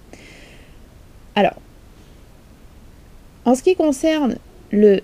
Alors, 1.37 1.55
en 3.45 3.55
ce 3.55 3.63
qui 3.63 3.77
concerne 3.77 4.37
le 4.71 5.01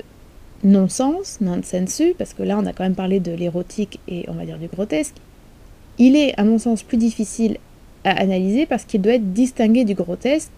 non-sens, 0.65 1.41
nonsensu, 1.41 2.15
parce 2.19 2.35
que 2.35 2.43
là 2.43 2.59
on 2.59 2.67
a 2.67 2.73
quand 2.73 2.83
même 2.83 2.97
parlé 2.97 3.21
de 3.21 3.33
l'érotique 3.33 4.01
et 4.09 4.25
on 4.29 4.33
va 4.33 4.45
dire 4.45 4.59
du 4.59 4.67
grotesque, 4.67 5.15
il 5.99 6.17
est 6.17 6.39
à 6.39 6.45
mon 6.45 6.59
sens 6.59 6.83
plus 6.83 6.97
difficile 6.97 7.59
à 8.05 8.11
analyser 8.11 8.67
parce 8.67 8.85
qu'il 8.85 9.01
doit 9.01 9.15
être 9.15 9.33
distingué 9.33 9.85
du 9.85 9.95
grotesque, 9.95 10.51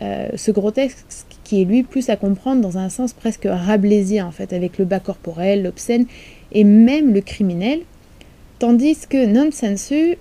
euh, 0.00 0.28
ce 0.36 0.50
grotesque 0.50 1.04
qui 1.44 1.62
est 1.62 1.64
lui 1.64 1.82
plus 1.82 2.08
à 2.08 2.16
comprendre 2.16 2.62
dans 2.62 2.78
un 2.78 2.88
sens 2.88 3.12
presque 3.12 3.46
rabelaisien 3.50 4.26
en 4.26 4.30
fait, 4.30 4.52
avec 4.52 4.78
le 4.78 4.84
bas 4.84 5.00
corporel, 5.00 5.62
l'obscène 5.62 6.06
et 6.52 6.64
même 6.64 7.12
le 7.12 7.20
criminel, 7.20 7.80
tandis 8.58 9.06
que 9.08 9.26
nonsensu 9.26 10.16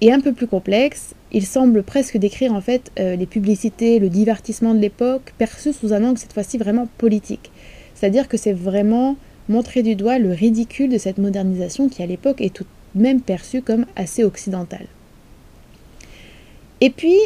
est 0.00 0.12
un 0.12 0.20
peu 0.20 0.32
plus 0.32 0.46
complexe. 0.46 1.14
Il 1.32 1.46
semble 1.46 1.82
presque 1.82 2.16
décrire 2.16 2.52
en 2.52 2.60
fait 2.60 2.90
euh, 2.98 3.16
les 3.16 3.26
publicités, 3.26 3.98
le 3.98 4.08
divertissement 4.08 4.74
de 4.74 4.80
l'époque, 4.80 5.32
perçu 5.38 5.72
sous 5.72 5.92
un 5.92 6.04
angle 6.04 6.18
cette 6.18 6.32
fois-ci 6.32 6.58
vraiment 6.58 6.88
politique. 6.98 7.50
C'est-à-dire 7.94 8.28
que 8.28 8.36
c'est 8.36 8.52
vraiment 8.52 9.16
montrer 9.48 9.82
du 9.82 9.94
doigt 9.94 10.18
le 10.18 10.32
ridicule 10.32 10.90
de 10.90 10.98
cette 10.98 11.18
modernisation 11.18 11.88
qui 11.88 12.02
à 12.02 12.06
l'époque 12.06 12.40
est 12.40 12.54
tout 12.54 12.66
même 12.94 13.20
perçue 13.20 13.62
comme 13.62 13.86
assez 13.96 14.24
occidentale. 14.24 14.86
Et 16.80 16.90
puis, 16.90 17.16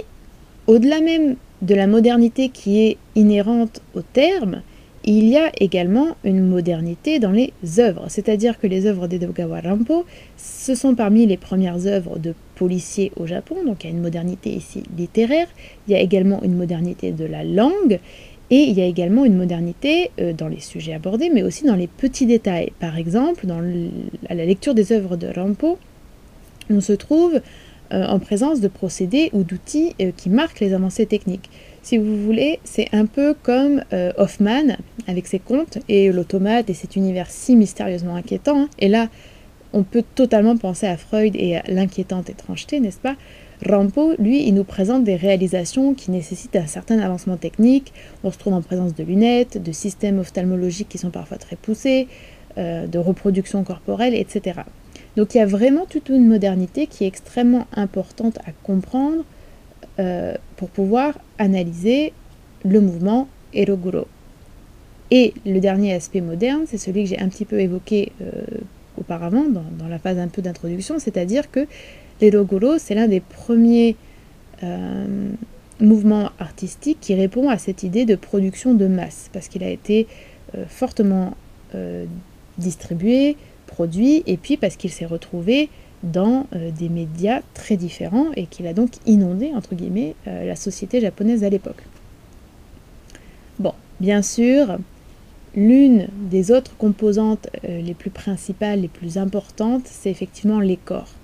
au-delà 0.67 1.01
même 1.01 1.37
de 1.63 1.75
la 1.75 1.87
modernité 1.87 2.51
qui 2.51 2.81
est 2.81 2.97
inhérente 3.15 3.81
au 3.95 4.03
terme, 4.03 4.63
il 5.05 5.29
y 5.29 5.37
a 5.37 5.53
également 5.61 6.17
une 6.25 6.47
modernité 6.47 7.21
dans 7.21 7.31
les 7.31 7.53
œuvres, 7.79 8.07
c'est-à-dire 8.09 8.59
que 8.59 8.67
les 8.67 8.87
œuvres 8.87 9.07
d'Edogawa 9.07 9.61
Rampo, 9.61 10.05
ce 10.37 10.75
sont 10.75 10.97
parmi 10.97 11.27
les 11.27 11.37
premières 11.37 11.87
œuvres 11.87 12.19
de 12.19 12.35
policiers 12.57 13.13
au 13.17 13.25
Japon, 13.25 13.57
donc 13.65 13.85
il 13.85 13.87
y 13.87 13.93
a 13.93 13.97
une 13.97 14.03
modernité 14.03 14.51
ici 14.51 14.83
littéraire, 14.97 15.47
il 15.87 15.93
y 15.93 15.95
a 15.95 16.01
également 16.01 16.43
une 16.43 16.57
modernité 16.57 17.13
de 17.13 17.25
la 17.25 17.45
langue, 17.45 18.01
et 18.51 18.63
il 18.63 18.79
y 18.79 18.81
a 18.81 18.87
également 18.87 19.25
une 19.25 19.37
modernité 19.37 20.11
euh, 20.21 20.33
dans 20.33 20.49
les 20.49 20.61
sujets 20.61 20.95
abordés, 20.95 21.31
mais 21.33 21.43
aussi 21.43 21.65
dans 21.65 21.75
les 21.75 21.89
petits 21.89 22.27
détails. 22.27 22.73
Par 22.79 22.97
exemple, 22.97 23.47
dans 23.47 23.61
à 24.29 24.35
la 24.35 24.45
lecture 24.45 24.75
des 24.75 24.93
œuvres 24.93 25.17
de 25.17 25.29
Rampo, 25.29 25.79
on 26.71 26.81
se 26.81 26.93
trouve 26.93 27.41
euh, 27.93 28.07
en 28.07 28.19
présence 28.19 28.61
de 28.61 28.69
procédés 28.69 29.31
ou 29.33 29.43
d'outils 29.43 29.95
euh, 30.01 30.13
qui 30.17 30.31
marquent 30.31 30.61
les 30.61 30.75
avancées 30.75 31.07
techniques. 31.07 31.51
Si 31.83 31.99
vous 31.99 32.17
voulez, 32.23 32.59
c'est 32.65 32.89
un 32.93 33.07
peu 33.07 33.33
comme 33.45 33.81
Hoffman 34.17 34.77
avec 35.07 35.29
ses 35.29 35.39
contes 35.39 35.79
et 35.89 36.11
l'automate 36.11 36.69
et 36.69 36.75
cet 36.75 36.97
univers 36.97 37.31
si 37.31 37.55
mystérieusement 37.55 38.17
inquiétant. 38.17 38.63
Hein. 38.63 38.69
Et 38.81 38.89
là, 38.89 39.09
on 39.73 39.85
peut 39.85 40.03
totalement 40.17 40.57
penser 40.57 40.89
à 40.89 40.97
Freud 40.97 41.37
et 41.37 41.59
à 41.59 41.63
l'inquiétante 41.69 42.29
étrangeté, 42.29 42.81
n'est-ce 42.81 42.99
pas? 42.99 43.15
Rampo, 43.65 44.13
lui, 44.19 44.47
il 44.47 44.55
nous 44.55 44.65
présente 44.65 45.05
des 45.05 45.17
réalisations 45.17 45.95
qui 45.95 46.11
nécessitent 46.11 46.57
un 46.57 46.67
certain 46.67 46.99
avancement 46.99 47.37
technique. 47.37 47.93
On 48.23 48.31
se 48.31 48.39
trouve 48.39 48.53
en 48.53 48.63
présence 48.63 48.95
de 48.95 49.03
lunettes, 49.03 49.63
de 49.63 49.73
systèmes 49.73 50.19
ophtalmologiques 50.19 50.89
qui 50.89 50.99
sont 50.99 51.11
parfois 51.11 51.39
très 51.39 51.57
poussés, 51.57 52.09
euh, 52.59 52.87
de 52.87 52.99
reproduction 52.99 53.65
corporelle, 53.65 54.15
etc. 54.15 54.61
Donc 55.17 55.35
il 55.35 55.39
y 55.39 55.41
a 55.41 55.47
vraiment 55.47 55.87
toute 55.87 56.11
une 56.11 56.27
modernité 56.27 56.87
qui 56.87 57.05
est 57.05 57.07
extrêmement 57.07 57.67
importante 57.75 58.39
à 58.47 58.53
comprendre 58.63 59.25
euh, 59.99 60.35
pour 60.57 60.69
pouvoir 60.69 61.19
analyser 61.39 62.13
le 62.65 62.81
mouvement 62.81 63.29
Eroguro. 63.55 64.07
Et 65.11 65.33
le 65.47 65.61
dernier 65.61 65.95
aspect 65.95 66.21
moderne, 66.21 66.65
c'est 66.67 66.79
celui 66.79 67.05
que 67.05 67.11
j'ai 67.11 67.19
un 67.19 67.29
petit 67.29 67.45
peu 67.45 67.61
évoqué 67.61 68.13
euh, 68.21 68.43
auparavant, 68.99 69.45
dans, 69.45 69.89
la 69.89 69.99
phase 69.99 70.19
un 70.19 70.29
peu 70.29 70.43
d'introduction, 70.43 70.99
c'est-à-dire 70.99 71.51
que 71.51 71.67
L'Eroguro, 72.21 72.79
c'est 72.79 72.95
l'un 72.95 73.09
des 73.09 73.21
premiers 73.21 73.97
euh, 74.63 75.29
mouvements 75.81 76.31
artistiques 76.39 76.99
qui 77.01 77.15
répond 77.15 77.51
à 77.51 77.59
cette 77.59 77.83
idée 77.83 78.07
de 78.07 78.15
production 78.15 78.75
de 78.75 78.87
masse, 78.87 79.29
parce 79.33 79.49
qu'il 79.49 79.63
a 79.63 79.69
été 79.69 80.07
euh, 80.55 80.65
fortement 80.67 81.35
euh, 81.75 82.07
distribué, 82.57 83.37
produit, 83.67 84.23
et 84.27 84.39
puis 84.39 84.57
parce 84.57 84.77
qu'il 84.77 84.91
s'est 84.91 85.07
retrouvé 85.07 85.69
dans 86.03 86.47
des 86.79 86.89
médias 86.89 87.41
très 87.53 87.77
différents 87.77 88.27
et 88.37 88.47
qu'il 88.47 88.67
a 88.69 88.75
donc 88.75 88.91
inondé, 89.07 89.51
entre 89.55 89.75
guillemets, 89.75 90.15
la 90.27 90.55
société 90.55 91.01
japonaise 91.01 91.43
à 91.43 91.49
l'époque. 91.49 91.83
Bon, 93.59 93.73
bien 93.99 94.23
sûr, 94.23 94.79
l'une 95.57 96.09
des 96.31 96.53
autres 96.53 96.77
composantes 96.77 97.49
les 97.65 97.95
plus 97.95 98.11
principales, 98.11 98.83
les 98.83 98.89
plus 98.89 99.19
importantes, 99.19 99.83
c'est 99.87 100.11
effectivement 100.11 100.61
les 100.61 100.77
corps 100.77 101.15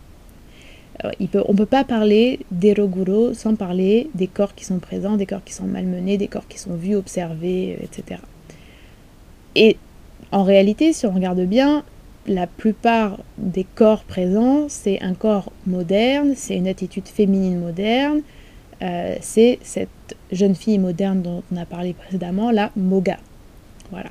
on 1.04 1.52
ne 1.52 1.56
peut 1.56 1.66
pas 1.66 1.84
parler 1.84 2.40
d'Eroguro 2.50 3.34
sans 3.34 3.54
parler 3.54 4.10
des 4.14 4.26
corps 4.26 4.54
qui 4.54 4.64
sont 4.64 4.78
présents, 4.78 5.16
des 5.16 5.26
corps 5.26 5.44
qui 5.44 5.52
sont 5.52 5.66
malmenés, 5.66 6.16
des 6.18 6.28
corps 6.28 6.46
qui 6.48 6.58
sont 6.58 6.74
vus, 6.74 6.94
observés, 6.94 7.78
euh, 7.80 7.84
etc. 7.84 8.20
Et 9.54 9.76
en 10.30 10.44
réalité, 10.44 10.92
si 10.92 11.06
on 11.06 11.12
regarde 11.12 11.40
bien, 11.40 11.84
la 12.26 12.46
plupart 12.46 13.18
des 13.36 13.64
corps 13.64 14.04
présents, 14.04 14.66
c'est 14.68 15.02
un 15.02 15.14
corps 15.14 15.50
moderne, 15.66 16.34
c'est 16.36 16.56
une 16.56 16.68
attitude 16.68 17.08
féminine 17.08 17.58
moderne, 17.58 18.22
euh, 18.80 19.16
c'est 19.20 19.58
cette 19.62 19.88
jeune 20.30 20.54
fille 20.54 20.78
moderne 20.78 21.22
dont 21.22 21.42
on 21.52 21.56
a 21.56 21.66
parlé 21.66 21.94
précédemment, 21.94 22.50
la 22.50 22.70
Moga. 22.76 23.18
Voilà. 23.90 24.10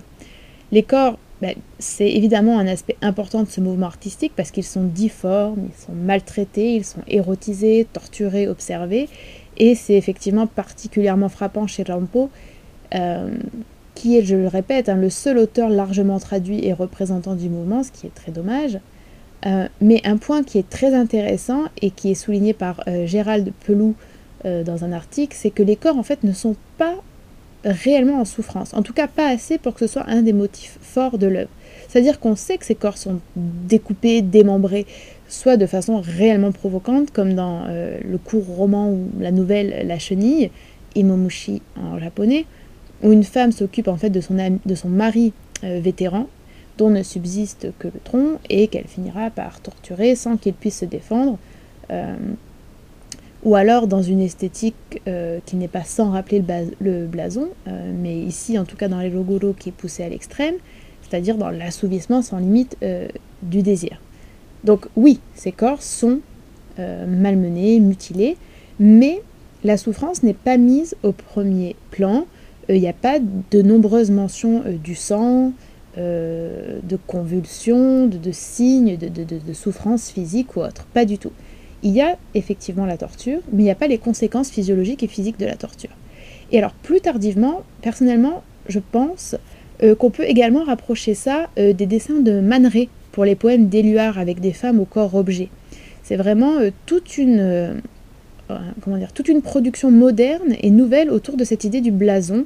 Les 0.72 0.84
corps 0.84 1.18
ben, 1.42 1.56
c'est 1.80 2.10
évidemment 2.10 2.60
un 2.60 2.68
aspect 2.68 2.98
important 3.02 3.42
de 3.42 3.50
ce 3.50 3.62
mouvement 3.62 3.88
artistique 3.88 4.34
parce 4.36 4.52
qu'ils 4.52 4.64
sont 4.64 4.84
difformes, 4.84 5.70
ils 5.70 5.82
sont 5.82 5.92
maltraités, 5.92 6.76
ils 6.76 6.86
sont 6.86 7.02
érotisés, 7.08 7.88
torturés, 7.92 8.48
observés. 8.48 9.10
Et 9.58 9.74
c'est 9.74 9.96
effectivement 9.96 10.46
particulièrement 10.46 11.30
frappant 11.30 11.66
chez 11.66 11.84
Rampo, 11.84 12.30
euh, 12.94 13.32
qui 13.96 14.18
est, 14.18 14.24
je 14.24 14.36
le 14.36 14.48
répète, 14.48 14.88
hein, 14.88 14.96
le 14.96 15.10
seul 15.10 15.40
auteur 15.40 15.70
largement 15.70 16.20
traduit 16.20 16.64
et 16.64 16.74
représentant 16.74 17.34
du 17.34 17.50
mouvement, 17.50 17.84
ce 17.84 17.92
qui 17.92 18.06
est 18.06 18.14
très 18.14 18.32
dommage. 18.32 18.78
Euh, 19.48 19.68
mais 19.82 20.00
un 20.06 20.18
point 20.18 20.44
qui 20.44 20.60
est 20.60 20.70
très 20.70 20.94
intéressant 20.94 21.64
et 21.82 21.90
qui 21.90 22.12
est 22.12 22.16
souligné 22.16 22.54
par 22.54 22.82
euh, 22.88 23.08
Gérald 23.08 23.52
Pelou 23.66 23.96
dans 24.44 24.84
un 24.84 24.92
article, 24.92 25.38
c'est 25.40 25.52
que 25.52 25.62
les 25.62 25.76
corps 25.76 26.00
en 26.00 26.02
fait 26.02 26.24
ne 26.24 26.34
sont 26.34 26.56
pas 26.80 26.96
réellement 27.63 28.19
en 28.19 28.26
souffrance. 28.26 28.74
En 28.74 28.82
tout 28.82 28.93
cas, 28.93 29.08
pas 29.08 29.28
assez 29.28 29.58
pour 29.58 29.74
que 29.74 29.80
ce 29.82 29.88
soit 29.88 30.06
un 30.08 30.21
des 30.21 30.34
motifs 30.34 30.78
forts 30.82 31.17
de 31.17 31.28
l'œuvre. 31.28 31.50
C'est-à-dire 31.88 32.19
qu'on 32.19 32.36
sait 32.36 32.58
que 32.58 32.65
ces 32.65 32.76
corps 32.76 32.97
sont 32.97 33.19
découpés, 33.36 34.21
démembrés, 34.21 34.86
soit 35.28 35.58
de 35.58 35.65
façon 35.65 36.02
réellement 36.02 36.52
provocante, 36.52 37.12
comme 37.12 37.34
dans 37.34 37.63
euh, 37.67 37.97
le 38.04 38.17
court 38.17 38.45
roman 38.45 38.89
ou 38.89 39.10
la 39.19 39.32
nouvelle 39.32 39.88
La 39.88 40.00
Chenille, 40.00 40.52
Imomushi 40.95 41.62
en 41.78 42.00
japonais, 42.00 42.45
où 43.04 43.12
une 43.12 43.24
femme 43.24 43.52
s'occupe 43.52 43.88
en 43.88 43.97
fait 43.97 44.10
de 44.10 44.21
son, 44.21 44.36
de 44.65 44.76
son 44.76 44.89
mari 44.89 45.34
euh, 45.63 45.80
vétéran, 45.82 46.28
dont 46.78 46.89
ne 46.89 47.04
subsiste 47.04 47.67
que 47.80 47.88
le 47.88 48.00
tronc, 48.04 48.39
et 48.50 48.67
qu'elle 48.67 48.88
finira 48.88 49.30
par 49.30 49.60
torturer 49.62 50.15
sans 50.15 50.38
qu'il 50.38 50.54
puisse 50.54 50.80
se 50.80 50.86
défendre. 50.86 51.38
Euh, 51.91 52.15
ou 53.43 53.56
alors 53.56 53.88
dans 53.88 54.01
une 54.01 54.21
esthétique 54.21 55.01
euh, 55.08 55.39
qui 55.45 55.56
n'est 55.56 55.67
pas 55.67 55.84
sans 55.84 56.12
rappeler 56.12 56.43
le, 56.80 57.06
blason, 57.06 57.49
euh, 57.67 57.91
mais 57.95 58.17
ici 58.17 58.58
en 58.60 58.65
tout 58.65 58.75
cas 58.75 58.88
dans 58.88 58.99
les 58.99 59.10
logos 59.10 59.54
qui 59.58 59.69
est 59.69 59.73
poussé 59.73 60.04
à 60.04 60.10
l'extrême, 60.10 60.56
c'est-à-dire 61.01 61.38
dans 61.38 61.49
l'assouvissement 61.49 62.21
sans 62.21 62.38
limite 62.38 62.77
euh, 62.84 63.08
du 63.41 63.63
désir. 63.63 63.99
Donc 64.63 64.88
oui, 64.95 65.19
ces 65.34 65.51
corps 65.51 65.82
sont 65.82 66.19
malmenés, 66.77 67.80
mutilés, 67.80 68.38
mais 68.80 69.21
la 69.63 69.77
souffrance 69.77 70.23
n'est 70.23 70.34
pas 70.34 70.58
mise 70.58 70.95
au 71.04 71.12
premier 71.12 71.75
plan. 71.91 72.25
Il 72.69 72.80
n'y 72.80 72.88
a 72.88 72.93
pas 72.93 73.19
de 73.19 73.62
nombreuses 73.62 74.10
mentions 74.10 74.63
du 74.84 74.95
sang, 74.95 75.51
de 75.97 76.97
convulsions, 77.06 78.08
de, 78.08 78.32
signes 78.32 78.97
de, 78.97 79.10
de 79.10 79.54
souffrance 79.54 80.10
physique 80.10 80.56
ou 80.56 80.62
autre. 80.62 80.88
Pas 80.91 81.06
du 81.06 81.19
tout 81.19 81.34
il 81.84 81.91
y 81.91 82.02
a 82.02 82.17
effectivement 82.36 82.86
la 82.86 82.98
torture, 82.98 83.39
mais 83.52 83.63
il 83.63 83.65
n'y 83.65 83.72
a 83.72 83.76
pas 83.76 83.88
les 83.88 83.98
conséquences 83.98 84.50
physiologiques 84.50 85.04
et 85.04 85.08
physiques 85.08 85.39
de 85.39 85.46
la 85.46 85.56
torture. 85.56 85.91
Et 86.52 86.58
alors 86.58 86.74
plus 86.74 87.02
tardivement, 87.02 87.63
personnellement, 87.82 88.44
je 88.67 88.80
pense 88.80 89.36
qu'on 89.98 90.12
peut 90.12 90.26
également 90.26 90.63
rapprocher 90.63 91.15
ça 91.15 91.50
des 91.56 91.74
dessins 91.74 92.20
de 92.20 92.39
Man 92.39 92.70
pour 93.12 93.26
les 93.26 93.34
poèmes 93.34 93.67
d'Éluard 93.67 94.20
avec 94.20 94.39
des 94.39 94.54
femmes 94.54 94.80
au 94.80 94.86
corps 94.86 95.15
objet. 95.15 95.50
C'est 96.04 96.17
vraiment 96.17 96.58
toute 96.86 97.17
une 97.17 97.82
comment 98.82 98.98
dire, 98.98 99.13
toute 99.13 99.28
une 99.28 99.41
production 99.41 99.91
moderne 99.91 100.56
et 100.62 100.70
nouvelle 100.70 101.10
autour 101.10 101.38
de 101.38 101.44
cette 101.44 101.63
idée 101.63 101.82
du 101.82 101.91
blason, 101.91 102.46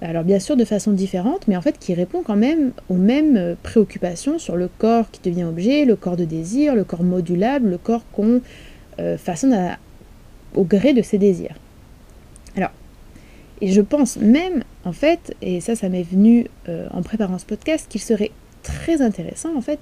alors 0.00 0.24
bien 0.24 0.40
sûr 0.40 0.56
de 0.56 0.64
façon 0.64 0.92
différente, 0.92 1.46
mais 1.48 1.56
en 1.56 1.62
fait 1.62 1.78
qui 1.78 1.94
répond 1.94 2.22
quand 2.24 2.36
même 2.36 2.72
aux 2.88 2.96
mêmes 2.96 3.36
euh, 3.36 3.54
préoccupations 3.62 4.38
sur 4.38 4.56
le 4.56 4.68
corps 4.68 5.10
qui 5.10 5.20
devient 5.28 5.44
objet, 5.44 5.84
le 5.84 5.96
corps 5.96 6.16
de 6.16 6.24
désir, 6.24 6.74
le 6.74 6.84
corps 6.84 7.04
modulable, 7.04 7.70
le 7.70 7.78
corps 7.78 8.02
qu'on 8.12 8.40
euh, 9.02 9.18
façonne 9.18 9.76
au 10.54 10.64
gré 10.64 10.94
de 10.94 11.02
ses 11.02 11.18
désirs. 11.18 11.54
Alors, 12.56 12.70
et 13.60 13.70
je 13.70 13.80
pense 13.80 14.16
même, 14.16 14.64
en 14.84 14.92
fait, 14.92 15.34
et 15.42 15.60
ça, 15.60 15.76
ça 15.76 15.88
m'est 15.88 16.02
venu 16.02 16.46
euh, 16.68 16.86
en 16.92 17.02
préparant 17.02 17.38
ce 17.38 17.46
podcast, 17.46 17.86
qu'il 17.88 18.00
serait 18.00 18.30
très 18.62 19.02
intéressant, 19.02 19.56
en 19.56 19.60
fait, 19.60 19.80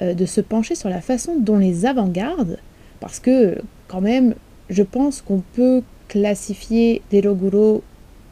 de 0.00 0.26
se 0.26 0.40
pencher 0.40 0.76
sur 0.76 0.88
la 0.88 1.00
façon 1.00 1.40
dont 1.40 1.58
les 1.58 1.84
avant-gardes, 1.84 2.58
parce 3.00 3.18
que 3.18 3.58
quand 3.88 4.00
même, 4.00 4.34
je 4.70 4.82
pense 4.84 5.22
qu'on 5.22 5.42
peut 5.54 5.82
classifier 6.08 7.02
Deroguro 7.10 7.82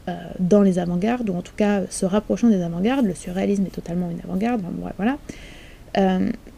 euh, 0.07 0.15
dans 0.39 0.61
les 0.61 0.79
avant-gardes, 0.79 1.29
ou 1.29 1.35
en 1.35 1.41
tout 1.41 1.55
cas 1.55 1.81
se 1.89 2.05
rapprochant 2.05 2.49
des 2.49 2.61
avant-gardes, 2.61 3.05
le 3.05 3.13
surréalisme 3.13 3.65
est 3.65 3.75
totalement 3.75 4.09
une 4.09 4.19
avant-garde, 4.23 4.61
voilà. 4.97 5.17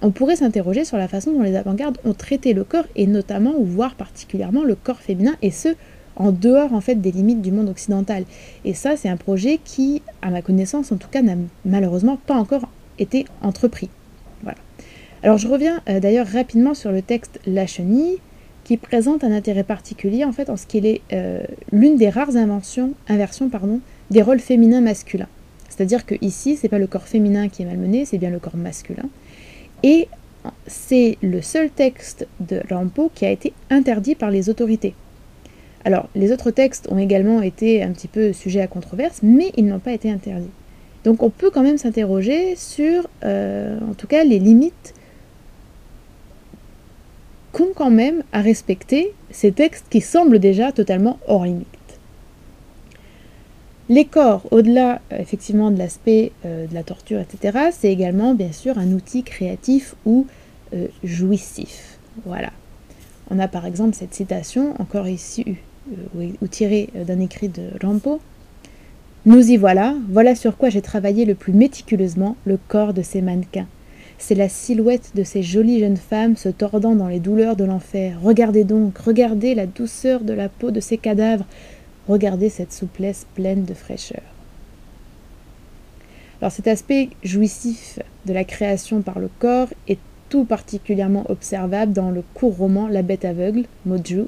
On 0.01 0.11
pourrait 0.11 0.37
s'interroger 0.37 0.85
sur 0.85 0.97
la 0.97 1.07
façon 1.07 1.33
dont 1.33 1.43
les 1.43 1.55
avant-gardes 1.55 1.97
ont 2.05 2.13
traité 2.13 2.53
le 2.53 2.63
corps, 2.63 2.85
et 2.95 3.05
notamment, 3.05 3.53
ou 3.57 3.65
voire 3.65 3.95
particulièrement, 3.95 4.63
le 4.63 4.75
corps 4.75 5.01
féminin, 5.01 5.35
et 5.41 5.51
ce, 5.51 5.75
en 6.15 6.31
dehors 6.31 6.73
en 6.73 6.81
fait 6.81 6.95
des 6.95 7.11
limites 7.11 7.41
du 7.41 7.51
monde 7.51 7.69
occidental. 7.69 8.25
Et 8.65 8.73
ça, 8.73 8.95
c'est 8.97 9.09
un 9.09 9.17
projet 9.17 9.59
qui, 9.63 10.01
à 10.21 10.29
ma 10.29 10.41
connaissance 10.41 10.91
en 10.91 10.97
tout 10.97 11.07
cas, 11.09 11.21
n'a 11.21 11.35
malheureusement 11.65 12.17
pas 12.27 12.35
encore 12.35 12.69
été 12.99 13.25
entrepris. 13.41 13.89
Voilà. 14.43 14.57
Alors 15.23 15.37
je 15.37 15.47
reviens 15.47 15.81
euh, 15.89 15.99
d'ailleurs 15.99 16.27
rapidement 16.27 16.73
sur 16.73 16.91
le 16.91 17.01
texte 17.01 17.39
La 17.45 17.65
Chenille, 17.65 18.17
qui 18.65 18.77
présente 18.77 19.23
un 19.23 19.31
intérêt 19.31 19.63
particulier 19.63 20.23
en 20.25 20.31
fait 20.31 20.49
en 20.49 20.57
ce 20.57 20.67
qu'il 20.67 20.85
est 20.85 21.01
euh, 21.11 21.41
l'une 21.71 21.97
des 21.97 22.09
rares 22.09 22.35
inventions, 22.35 22.93
inversions 23.07 23.49
pardon, 23.49 23.79
des 24.11 24.21
rôles 24.21 24.39
féminins 24.39 24.81
masculins. 24.81 25.27
C'est-à-dire 25.69 26.05
que 26.05 26.15
ici, 26.21 26.57
c'est 26.57 26.67
pas 26.67 26.79
le 26.79 26.87
corps 26.87 27.07
féminin 27.07 27.47
qui 27.47 27.61
est 27.61 27.65
malmené, 27.65 28.03
c'est 28.05 28.17
bien 28.17 28.29
le 28.29 28.39
corps 28.39 28.57
masculin. 28.57 29.05
Et 29.83 30.07
c'est 30.67 31.17
le 31.21 31.41
seul 31.41 31.69
texte 31.69 32.27
de 32.39 32.61
Rampo 32.69 33.11
qui 33.13 33.25
a 33.25 33.31
été 33.31 33.53
interdit 33.69 34.15
par 34.15 34.31
les 34.31 34.49
autorités. 34.49 34.93
Alors, 35.85 36.09
les 36.15 36.31
autres 36.31 36.51
textes 36.51 36.87
ont 36.91 36.97
également 36.97 37.41
été 37.41 37.81
un 37.83 37.91
petit 37.91 38.07
peu 38.07 38.33
sujets 38.33 38.61
à 38.61 38.67
controverse, 38.67 39.19
mais 39.23 39.51
ils 39.55 39.65
n'ont 39.65 39.79
pas 39.79 39.93
été 39.93 40.11
interdits. 40.11 40.51
Donc 41.03 41.23
on 41.23 41.29
peut 41.29 41.49
quand 41.49 41.63
même 41.63 41.77
s'interroger 41.77 42.55
sur, 42.55 43.07
euh, 43.23 43.79
en 43.89 43.93
tout 43.93 44.07
cas, 44.07 44.23
les 44.23 44.39
limites 44.39 44.93
qu'ont 47.53 47.69
quand 47.73 47.89
même 47.89 48.23
à 48.33 48.41
respecter 48.41 49.13
ces 49.31 49.51
textes 49.51 49.85
qui 49.89 50.01
semblent 50.01 50.39
déjà 50.39 50.71
totalement 50.71 51.19
hors 51.27 51.45
limite. 51.45 51.78
Les 53.89 54.05
corps, 54.05 54.43
au-delà 54.51 55.01
euh, 55.11 55.17
effectivement 55.17 55.71
de 55.71 55.79
l'aspect 55.79 56.31
euh, 56.45 56.67
de 56.67 56.73
la 56.75 56.83
torture, 56.83 57.19
etc., 57.19 57.69
c'est 57.71 57.91
également 57.91 58.35
bien 58.35 58.51
sûr 58.51 58.77
un 58.77 58.91
outil 58.91 59.23
créatif 59.23 59.95
ou 60.05 60.27
euh, 60.75 60.87
jouissif. 61.03 61.97
Voilà. 62.23 62.51
On 63.31 63.39
a 63.39 63.47
par 63.47 63.65
exemple 63.65 63.95
cette 63.95 64.13
citation, 64.13 64.79
encore 64.79 65.07
issue 65.07 65.57
ou 66.15 66.47
tirée 66.47 66.89
d'un 66.93 67.19
écrit 67.19 67.47
de 67.47 67.63
Rampo. 67.81 68.19
Nous 69.25 69.49
y 69.49 69.57
voilà, 69.57 69.95
voilà 70.09 70.35
sur 70.35 70.55
quoi 70.55 70.69
j'ai 70.69 70.83
travaillé 70.83 71.25
le 71.25 71.33
plus 71.33 71.53
méticuleusement 71.53 72.35
le 72.45 72.59
corps 72.67 72.93
de 72.93 73.01
ces 73.01 73.23
mannequins 73.23 73.65
c'est 74.19 74.35
la 74.35 74.49
silhouette 74.49 75.11
de 75.15 75.23
ces 75.23 75.41
jolies 75.41 75.79
jeunes 75.79 75.97
femmes 75.97 76.35
se 76.35 76.49
tordant 76.49 76.93
dans 76.93 77.07
les 77.07 77.21
douleurs 77.21 77.55
de 77.55 77.63
l'enfer. 77.63 78.19
Regardez 78.21 78.65
donc, 78.65 78.97
regardez 78.97 79.55
la 79.55 79.65
douceur 79.65 80.21
de 80.21 80.33
la 80.33 80.49
peau 80.49 80.71
de 80.71 80.81
ces 80.81 80.97
cadavres, 80.97 81.45
regardez 82.09 82.49
cette 82.49 82.73
souplesse 82.73 83.25
pleine 83.35 83.63
de 83.63 83.73
fraîcheur. 83.73 84.23
Alors 86.41 86.51
cet 86.51 86.67
aspect 86.67 87.09
jouissif 87.23 87.99
de 88.25 88.33
la 88.33 88.43
création 88.43 89.01
par 89.01 89.19
le 89.19 89.29
corps 89.39 89.69
est 89.87 89.99
tout 90.29 90.45
particulièrement 90.45 91.25
observable 91.29 91.93
dans 91.93 92.11
le 92.11 92.23
court 92.33 92.55
roman 92.55 92.87
La 92.87 93.01
bête 93.01 93.25
aveugle, 93.25 93.65
Moju, 93.85 94.25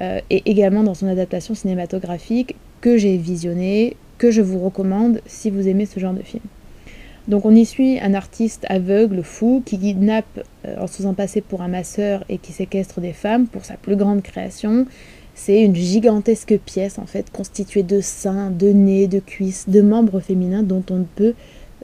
euh, 0.00 0.20
et 0.30 0.42
également 0.46 0.82
dans 0.82 0.94
son 0.94 1.06
adaptation 1.06 1.54
cinématographique 1.54 2.56
que 2.80 2.96
j'ai 2.98 3.16
visionné, 3.16 3.96
que 4.18 4.30
je 4.30 4.42
vous 4.42 4.58
recommande 4.58 5.20
si 5.26 5.50
vous 5.50 5.66
aimez 5.68 5.86
ce 5.86 5.98
genre 5.98 6.12
de 6.12 6.22
film. 6.22 6.42
Donc 7.26 7.46
on 7.46 7.54
y 7.54 7.64
suit 7.64 7.98
un 8.00 8.12
artiste 8.12 8.66
aveugle, 8.68 9.22
fou, 9.22 9.62
qui 9.64 9.78
kidnappe 9.78 10.44
euh, 10.66 10.76
en 10.78 10.86
se 10.86 10.96
faisant 10.96 11.14
passer 11.14 11.40
pour 11.40 11.62
un 11.62 11.68
masseur 11.68 12.22
et 12.28 12.38
qui 12.38 12.52
séquestre 12.52 13.00
des 13.00 13.14
femmes 13.14 13.46
pour 13.46 13.64
sa 13.64 13.74
plus 13.74 13.96
grande 13.96 14.22
création. 14.22 14.86
C'est 15.34 15.62
une 15.62 15.74
gigantesque 15.74 16.58
pièce 16.64 16.98
en 16.98 17.06
fait 17.06 17.30
constituée 17.30 17.82
de 17.82 18.00
seins, 18.00 18.50
de 18.50 18.68
nez, 18.68 19.08
de 19.08 19.18
cuisses, 19.18 19.68
de 19.68 19.80
membres 19.82 20.20
féminins 20.20 20.62
dont 20.62 20.84
on 20.90 20.98
ne 20.98 21.04
peut 21.04 21.34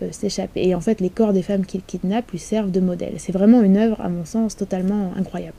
euh, 0.02 0.08
s'échapper. 0.12 0.68
Et 0.68 0.74
en 0.74 0.80
fait 0.80 1.00
les 1.00 1.10
corps 1.10 1.32
des 1.32 1.42
femmes 1.42 1.66
qu'il 1.66 1.82
kidnappe 1.82 2.30
lui 2.30 2.38
servent 2.38 2.70
de 2.70 2.80
modèle. 2.80 3.14
C'est 3.18 3.32
vraiment 3.32 3.62
une 3.62 3.76
œuvre 3.76 4.00
à 4.00 4.08
mon 4.08 4.24
sens 4.24 4.56
totalement 4.56 5.12
incroyable. 5.16 5.56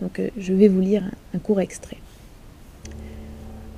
Donc 0.00 0.18
euh, 0.20 0.28
je 0.36 0.52
vais 0.52 0.68
vous 0.68 0.80
lire 0.80 1.04
un 1.34 1.38
court 1.38 1.60
extrait. 1.60 1.98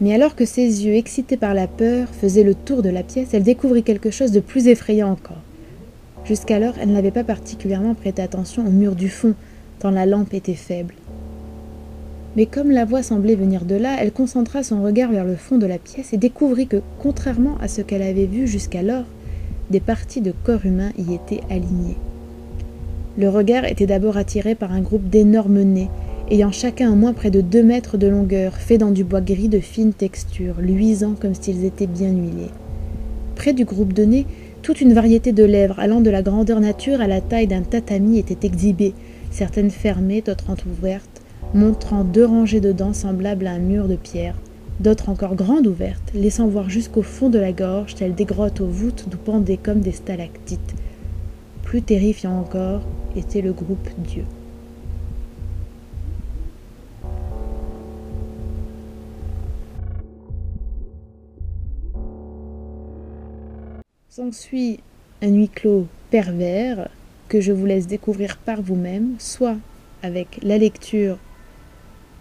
Mais 0.00 0.12
alors 0.12 0.34
que 0.34 0.44
ses 0.44 0.84
yeux, 0.84 0.94
excités 0.94 1.36
par 1.36 1.54
la 1.54 1.68
peur, 1.68 2.08
faisaient 2.08 2.42
le 2.42 2.54
tour 2.54 2.82
de 2.82 2.88
la 2.88 3.04
pièce, 3.04 3.28
elle 3.32 3.44
découvrit 3.44 3.84
quelque 3.84 4.10
chose 4.10 4.32
de 4.32 4.40
plus 4.40 4.66
effrayant 4.66 5.10
encore. 5.10 5.40
Jusqu'alors, 6.24 6.74
elle 6.80 6.92
n'avait 6.92 7.10
pas 7.10 7.22
particulièrement 7.22 7.94
prêté 7.94 8.20
attention 8.20 8.66
au 8.66 8.70
mur 8.70 8.96
du 8.96 9.08
fond, 9.08 9.34
tant 9.78 9.90
la 9.90 10.06
lampe 10.06 10.34
était 10.34 10.54
faible. 10.54 10.94
Mais 12.36 12.46
comme 12.46 12.70
la 12.70 12.84
voix 12.84 13.02
semblait 13.02 13.36
venir 13.36 13.64
de 13.64 13.76
là, 13.76 13.96
elle 14.00 14.12
concentra 14.12 14.62
son 14.62 14.82
regard 14.82 15.10
vers 15.12 15.24
le 15.24 15.36
fond 15.36 15.56
de 15.56 15.66
la 15.66 15.78
pièce 15.78 16.12
et 16.12 16.16
découvrit 16.16 16.66
que, 16.66 16.82
contrairement 16.98 17.56
à 17.60 17.68
ce 17.68 17.80
qu'elle 17.80 18.02
avait 18.02 18.26
vu 18.26 18.48
jusqu'alors, 18.48 19.04
des 19.70 19.80
parties 19.80 20.20
de 20.20 20.32
corps 20.44 20.66
humain 20.66 20.90
y 20.98 21.14
étaient 21.14 21.42
alignées. 21.48 21.96
Le 23.16 23.28
regard 23.28 23.64
était 23.64 23.86
d'abord 23.86 24.16
attiré 24.16 24.56
par 24.56 24.72
un 24.72 24.80
groupe 24.80 25.08
d'énormes 25.08 25.62
nez, 25.62 25.88
ayant 26.30 26.50
chacun 26.50 26.90
au 26.92 26.96
moins 26.96 27.12
près 27.12 27.30
de 27.30 27.40
deux 27.40 27.62
mètres 27.62 27.96
de 27.96 28.08
longueur, 28.08 28.54
faits 28.54 28.80
dans 28.80 28.90
du 28.90 29.04
bois 29.04 29.20
gris 29.20 29.48
de 29.48 29.60
fine 29.60 29.92
texture, 29.92 30.56
luisant 30.60 31.14
comme 31.20 31.34
s'ils 31.34 31.64
étaient 31.64 31.86
bien 31.86 32.10
huilés. 32.10 32.50
Près 33.36 33.52
du 33.52 33.64
groupe 33.64 33.92
de 33.92 34.04
nez, 34.04 34.26
toute 34.62 34.80
une 34.80 34.94
variété 34.94 35.30
de 35.32 35.44
lèvres 35.44 35.78
allant 35.78 36.00
de 36.00 36.10
la 36.10 36.22
grandeur 36.22 36.58
nature 36.58 37.00
à 37.00 37.06
la 37.06 37.20
taille 37.20 37.46
d'un 37.46 37.62
tatami 37.62 38.18
était 38.18 38.46
exhibée, 38.46 38.94
certaines 39.30 39.70
fermées, 39.70 40.22
d'autres 40.22 40.50
entrouvertes, 40.50 41.13
montrant 41.54 42.02
deux 42.02 42.26
rangées 42.26 42.60
de 42.60 42.72
dents 42.72 42.92
semblables 42.92 43.46
à 43.46 43.52
un 43.52 43.58
mur 43.58 43.86
de 43.86 43.94
pierre, 43.94 44.34
d'autres 44.80 45.08
encore 45.08 45.36
grandes 45.36 45.68
ouvertes, 45.68 46.10
laissant 46.12 46.48
voir 46.48 46.68
jusqu'au 46.68 47.02
fond 47.02 47.30
de 47.30 47.38
la 47.38 47.52
gorge, 47.52 47.94
telles 47.94 48.14
des 48.14 48.24
grottes 48.24 48.60
aux 48.60 48.66
voûtes 48.66 49.04
d'où 49.08 49.16
pendaient 49.16 49.56
comme 49.56 49.80
des 49.80 49.92
stalactites. 49.92 50.74
Plus 51.62 51.80
terrifiant 51.80 52.38
encore 52.38 52.82
était 53.16 53.40
le 53.40 53.52
groupe 53.52 53.88
Dieu. 53.98 54.24
S'ensuit 64.08 64.80
un 65.22 65.28
huis 65.28 65.48
clos 65.48 65.86
pervers 66.10 66.88
que 67.28 67.40
je 67.40 67.52
vous 67.52 67.66
laisse 67.66 67.86
découvrir 67.86 68.38
par 68.38 68.60
vous-même, 68.60 69.14
soit 69.18 69.56
avec 70.02 70.38
la 70.42 70.58
lecture 70.58 71.18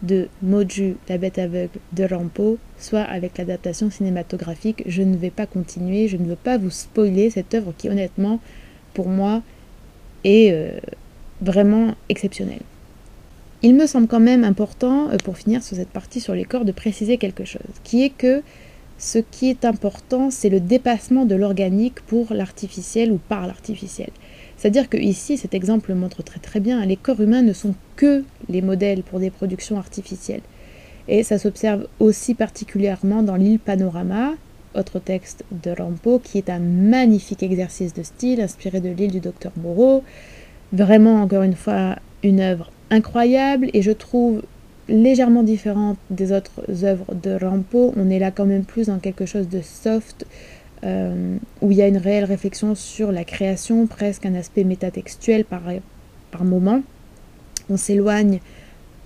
de 0.03 0.27
Moju, 0.41 0.97
la 1.09 1.17
bête 1.17 1.39
aveugle 1.39 1.79
de 1.93 2.03
Rampo, 2.03 2.57
soit 2.77 3.01
avec 3.01 3.37
l'adaptation 3.37 3.89
cinématographique. 3.89 4.83
Je 4.85 5.01
ne 5.01 5.15
vais 5.15 5.29
pas 5.29 5.45
continuer, 5.45 6.07
je 6.07 6.17
ne 6.17 6.25
veux 6.25 6.35
pas 6.35 6.57
vous 6.57 6.69
spoiler 6.69 7.29
cette 7.29 7.53
œuvre 7.53 7.73
qui 7.77 7.89
honnêtement, 7.89 8.39
pour 8.93 9.07
moi, 9.07 9.41
est 10.23 10.51
euh, 10.51 10.71
vraiment 11.41 11.95
exceptionnelle. 12.09 12.61
Il 13.61 13.75
me 13.75 13.87
semble 13.87 14.07
quand 14.07 14.19
même 14.19 14.43
important, 14.43 15.09
euh, 15.09 15.17
pour 15.23 15.37
finir 15.37 15.63
sur 15.63 15.77
cette 15.77 15.89
partie 15.89 16.19
sur 16.19 16.35
les 16.35 16.43
corps, 16.43 16.65
de 16.65 16.73
préciser 16.73 17.17
quelque 17.17 17.45
chose, 17.45 17.61
qui 17.83 18.03
est 18.03 18.09
que 18.09 18.43
ce 18.97 19.19
qui 19.19 19.49
est 19.49 19.65
important, 19.65 20.31
c'est 20.31 20.49
le 20.49 20.59
dépassement 20.59 21.25
de 21.25 21.35
l'organique 21.35 22.01
pour 22.01 22.33
l'artificiel 22.33 23.11
ou 23.11 23.17
par 23.17 23.47
l'artificiel. 23.47 24.11
C'est-à-dire 24.63 24.87
que 24.87 24.95
ici, 24.95 25.35
cet 25.35 25.53
exemple 25.53 25.89
le 25.89 25.95
montre 25.95 26.23
très 26.23 26.39
très 26.39 26.61
bien, 26.61 26.85
les 26.85 26.95
corps 26.95 27.19
humains 27.19 27.41
ne 27.41 27.51
sont 27.51 27.75
que 27.97 28.23
les 28.47 28.61
modèles 28.61 29.03
pour 29.03 29.19
des 29.19 29.29
productions 29.29 29.77
artificielles. 29.77 30.39
Et 31.09 31.23
ça 31.23 31.37
s'observe 31.37 31.85
aussi 31.99 32.33
particulièrement 32.33 33.23
dans 33.23 33.35
l'île 33.35 33.59
Panorama, 33.59 34.31
autre 34.73 34.99
texte 34.99 35.43
de 35.51 35.71
Rampo, 35.71 36.17
qui 36.17 36.37
est 36.37 36.49
un 36.49 36.59
magnifique 36.59 37.43
exercice 37.43 37.93
de 37.93 38.03
style 38.03 38.39
inspiré 38.39 38.79
de 38.79 38.87
l'île 38.87 39.11
du 39.11 39.19
docteur 39.19 39.51
Moreau. 39.61 40.01
Vraiment, 40.71 41.21
encore 41.21 41.43
une 41.43 41.57
fois, 41.57 41.97
une 42.23 42.39
œuvre 42.39 42.71
incroyable 42.89 43.69
et 43.73 43.81
je 43.81 43.91
trouve 43.91 44.43
légèrement 44.87 45.43
différente 45.43 45.97
des 46.09 46.31
autres 46.31 46.85
œuvres 46.85 47.13
de 47.21 47.35
Rampo. 47.35 47.93
On 47.97 48.09
est 48.09 48.19
là 48.19 48.31
quand 48.31 48.45
même 48.45 48.63
plus 48.63 48.87
dans 48.87 48.99
quelque 48.99 49.25
chose 49.25 49.49
de 49.49 49.59
soft, 49.59 50.25
euh, 50.83 51.37
où 51.61 51.71
il 51.71 51.77
y 51.77 51.81
a 51.81 51.87
une 51.87 51.97
réelle 51.97 52.25
réflexion 52.25 52.75
sur 52.75 53.11
la 53.11 53.23
création, 53.23 53.87
presque 53.87 54.25
un 54.25 54.35
aspect 54.35 54.63
métatextuel 54.63 55.45
par, 55.45 55.61
par 56.31 56.43
moment. 56.43 56.81
On 57.69 57.77
s'éloigne 57.77 58.39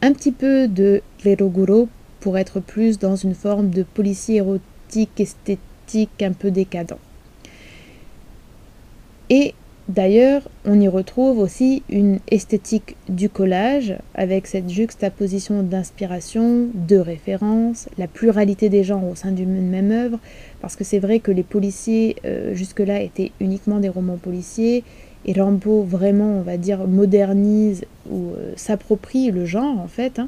un 0.01 0.13
petit 0.13 0.31
peu 0.31 0.67
de 0.67 1.01
l'Eroguro 1.23 1.89
pour 2.19 2.37
être 2.37 2.59
plus 2.59 2.99
dans 2.99 3.15
une 3.15 3.35
forme 3.35 3.69
de 3.69 3.83
policier 3.83 4.37
érotique, 4.37 5.19
esthétique, 5.19 6.21
un 6.21 6.33
peu 6.33 6.51
décadent. 6.51 6.97
Et 9.29 9.53
D'ailleurs, 9.87 10.41
on 10.65 10.81
y 10.81 10.89
retrouve 10.89 11.39
aussi 11.39 11.81
une 11.89 12.19
esthétique 12.29 12.97
du 13.07 13.29
collage, 13.29 13.95
avec 14.15 14.45
cette 14.45 14.69
juxtaposition 14.69 15.63
d'inspiration, 15.63 16.67
de 16.73 16.97
références, 16.97 17.87
la 17.97 18.07
pluralité 18.07 18.67
des 18.67 18.83
genres 18.83 19.07
au 19.07 19.15
sein 19.15 19.31
d'une 19.31 19.69
même 19.69 19.91
œuvre, 19.91 20.19
parce 20.59 20.75
que 20.75 20.83
c'est 20.83 20.99
vrai 20.99 21.19
que 21.19 21.31
les 21.31 21.43
policiers 21.43 22.17
euh, 22.25 22.53
jusque-là 22.53 23.01
étaient 23.01 23.31
uniquement 23.39 23.79
des 23.79 23.87
romans 23.87 24.17
policiers, 24.17 24.83
et 25.25 25.33
Rambo 25.39 25.83
vraiment, 25.83 26.37
on 26.37 26.41
va 26.41 26.57
dire, 26.57 26.85
modernise 26.85 27.85
ou 28.09 28.31
euh, 28.31 28.53
s'approprie 28.57 29.31
le 29.31 29.45
genre 29.45 29.79
en 29.79 29.87
fait. 29.87 30.19
Hein. 30.19 30.27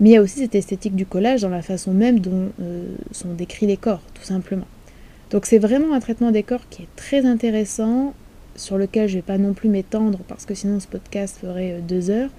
Mais 0.00 0.10
il 0.10 0.12
y 0.12 0.16
a 0.16 0.22
aussi 0.22 0.40
cette 0.40 0.54
esthétique 0.54 0.96
du 0.96 1.06
collage 1.06 1.42
dans 1.42 1.48
la 1.48 1.62
façon 1.62 1.92
même 1.92 2.18
dont 2.18 2.48
euh, 2.60 2.84
sont 3.12 3.34
décrits 3.34 3.66
les 3.66 3.76
corps, 3.76 4.02
tout 4.14 4.24
simplement. 4.24 4.66
Donc 5.30 5.46
c'est 5.46 5.58
vraiment 5.58 5.94
un 5.94 6.00
traitement 6.00 6.32
des 6.32 6.42
corps 6.42 6.68
qui 6.70 6.82
est 6.82 6.88
très 6.96 7.24
intéressant 7.24 8.14
sur 8.56 8.78
lequel 8.78 9.08
je 9.08 9.14
ne 9.14 9.18
vais 9.18 9.26
pas 9.26 9.38
non 9.38 9.52
plus 9.52 9.68
m'étendre 9.68 10.18
parce 10.28 10.46
que 10.46 10.54
sinon 10.54 10.80
ce 10.80 10.86
podcast 10.86 11.38
ferait 11.40 11.72
euh, 11.72 11.80
deux 11.80 12.10
heures. 12.10 12.30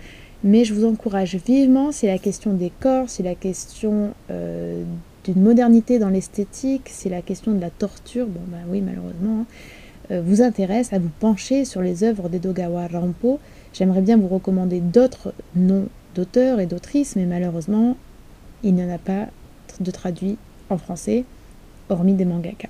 Mais 0.44 0.64
je 0.64 0.74
vous 0.74 0.86
encourage 0.86 1.36
vivement, 1.36 1.92
si 1.92 2.06
la 2.06 2.20
question 2.20 2.54
des 2.54 2.72
corps, 2.80 3.10
si 3.10 3.24
la 3.24 3.34
question 3.34 4.14
euh, 4.30 4.84
d'une 5.24 5.42
modernité 5.42 5.98
dans 5.98 6.10
l'esthétique, 6.10 6.90
si 6.90 7.10
la 7.10 7.22
question 7.22 7.54
de 7.54 7.62
la 7.62 7.72
torture, 7.72 8.28
bon 8.28 8.42
bah 8.48 8.60
oui 8.68 8.82
malheureusement, 8.82 9.42
hein, 9.42 9.46
euh, 10.12 10.22
vous 10.24 10.42
intéresse 10.42 10.94
à 10.94 11.00
vous 11.00 11.10
pencher 11.20 11.66
sur 11.66 11.82
les 11.82 12.04
œuvres 12.04 12.30
d'Edogawa 12.30 12.88
Rampo. 12.88 13.40
J'aimerais 13.74 14.02
bien 14.02 14.18
vous 14.18 14.28
recommander 14.28 14.80
d'autres 14.80 15.34
noms 15.56 15.88
d'auteurs 16.14 16.60
et 16.60 16.66
d'autrices, 16.66 17.16
mais 17.16 17.26
malheureusement, 17.26 17.98
il 18.64 18.74
n'y 18.76 18.84
en 18.84 18.90
a 18.90 18.98
pas 18.98 19.28
de 19.80 19.92
traduits 19.92 20.38
en 20.70 20.78
français, 20.78 21.26
hormis 21.90 22.14
des 22.14 22.26
mangaka. 22.26 22.70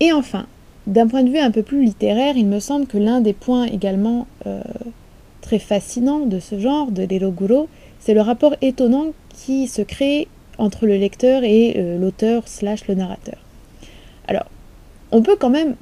Et 0.00 0.12
enfin, 0.12 0.46
d'un 0.86 1.06
point 1.06 1.22
de 1.22 1.30
vue 1.30 1.38
un 1.38 1.50
peu 1.50 1.62
plus 1.62 1.84
littéraire, 1.84 2.36
il 2.36 2.46
me 2.46 2.58
semble 2.58 2.86
que 2.86 2.96
l'un 2.96 3.20
des 3.20 3.34
points 3.34 3.66
également 3.66 4.26
euh, 4.46 4.62
très 5.42 5.58
fascinants 5.58 6.26
de 6.26 6.40
ce 6.40 6.58
genre, 6.58 6.90
de 6.90 7.02
l'Eroguro, 7.02 7.68
c'est 7.98 8.14
le 8.14 8.22
rapport 8.22 8.54
étonnant 8.62 9.08
qui 9.28 9.68
se 9.68 9.82
crée 9.82 10.26
entre 10.56 10.86
le 10.86 10.96
lecteur 10.96 11.44
et 11.44 11.74
euh, 11.76 11.98
l'auteur 11.98 12.48
slash 12.48 12.88
le 12.88 12.94
narrateur. 12.94 13.38
Alors, 14.26 14.46
on 15.12 15.22
peut 15.22 15.36
quand 15.38 15.50
même, 15.50 15.74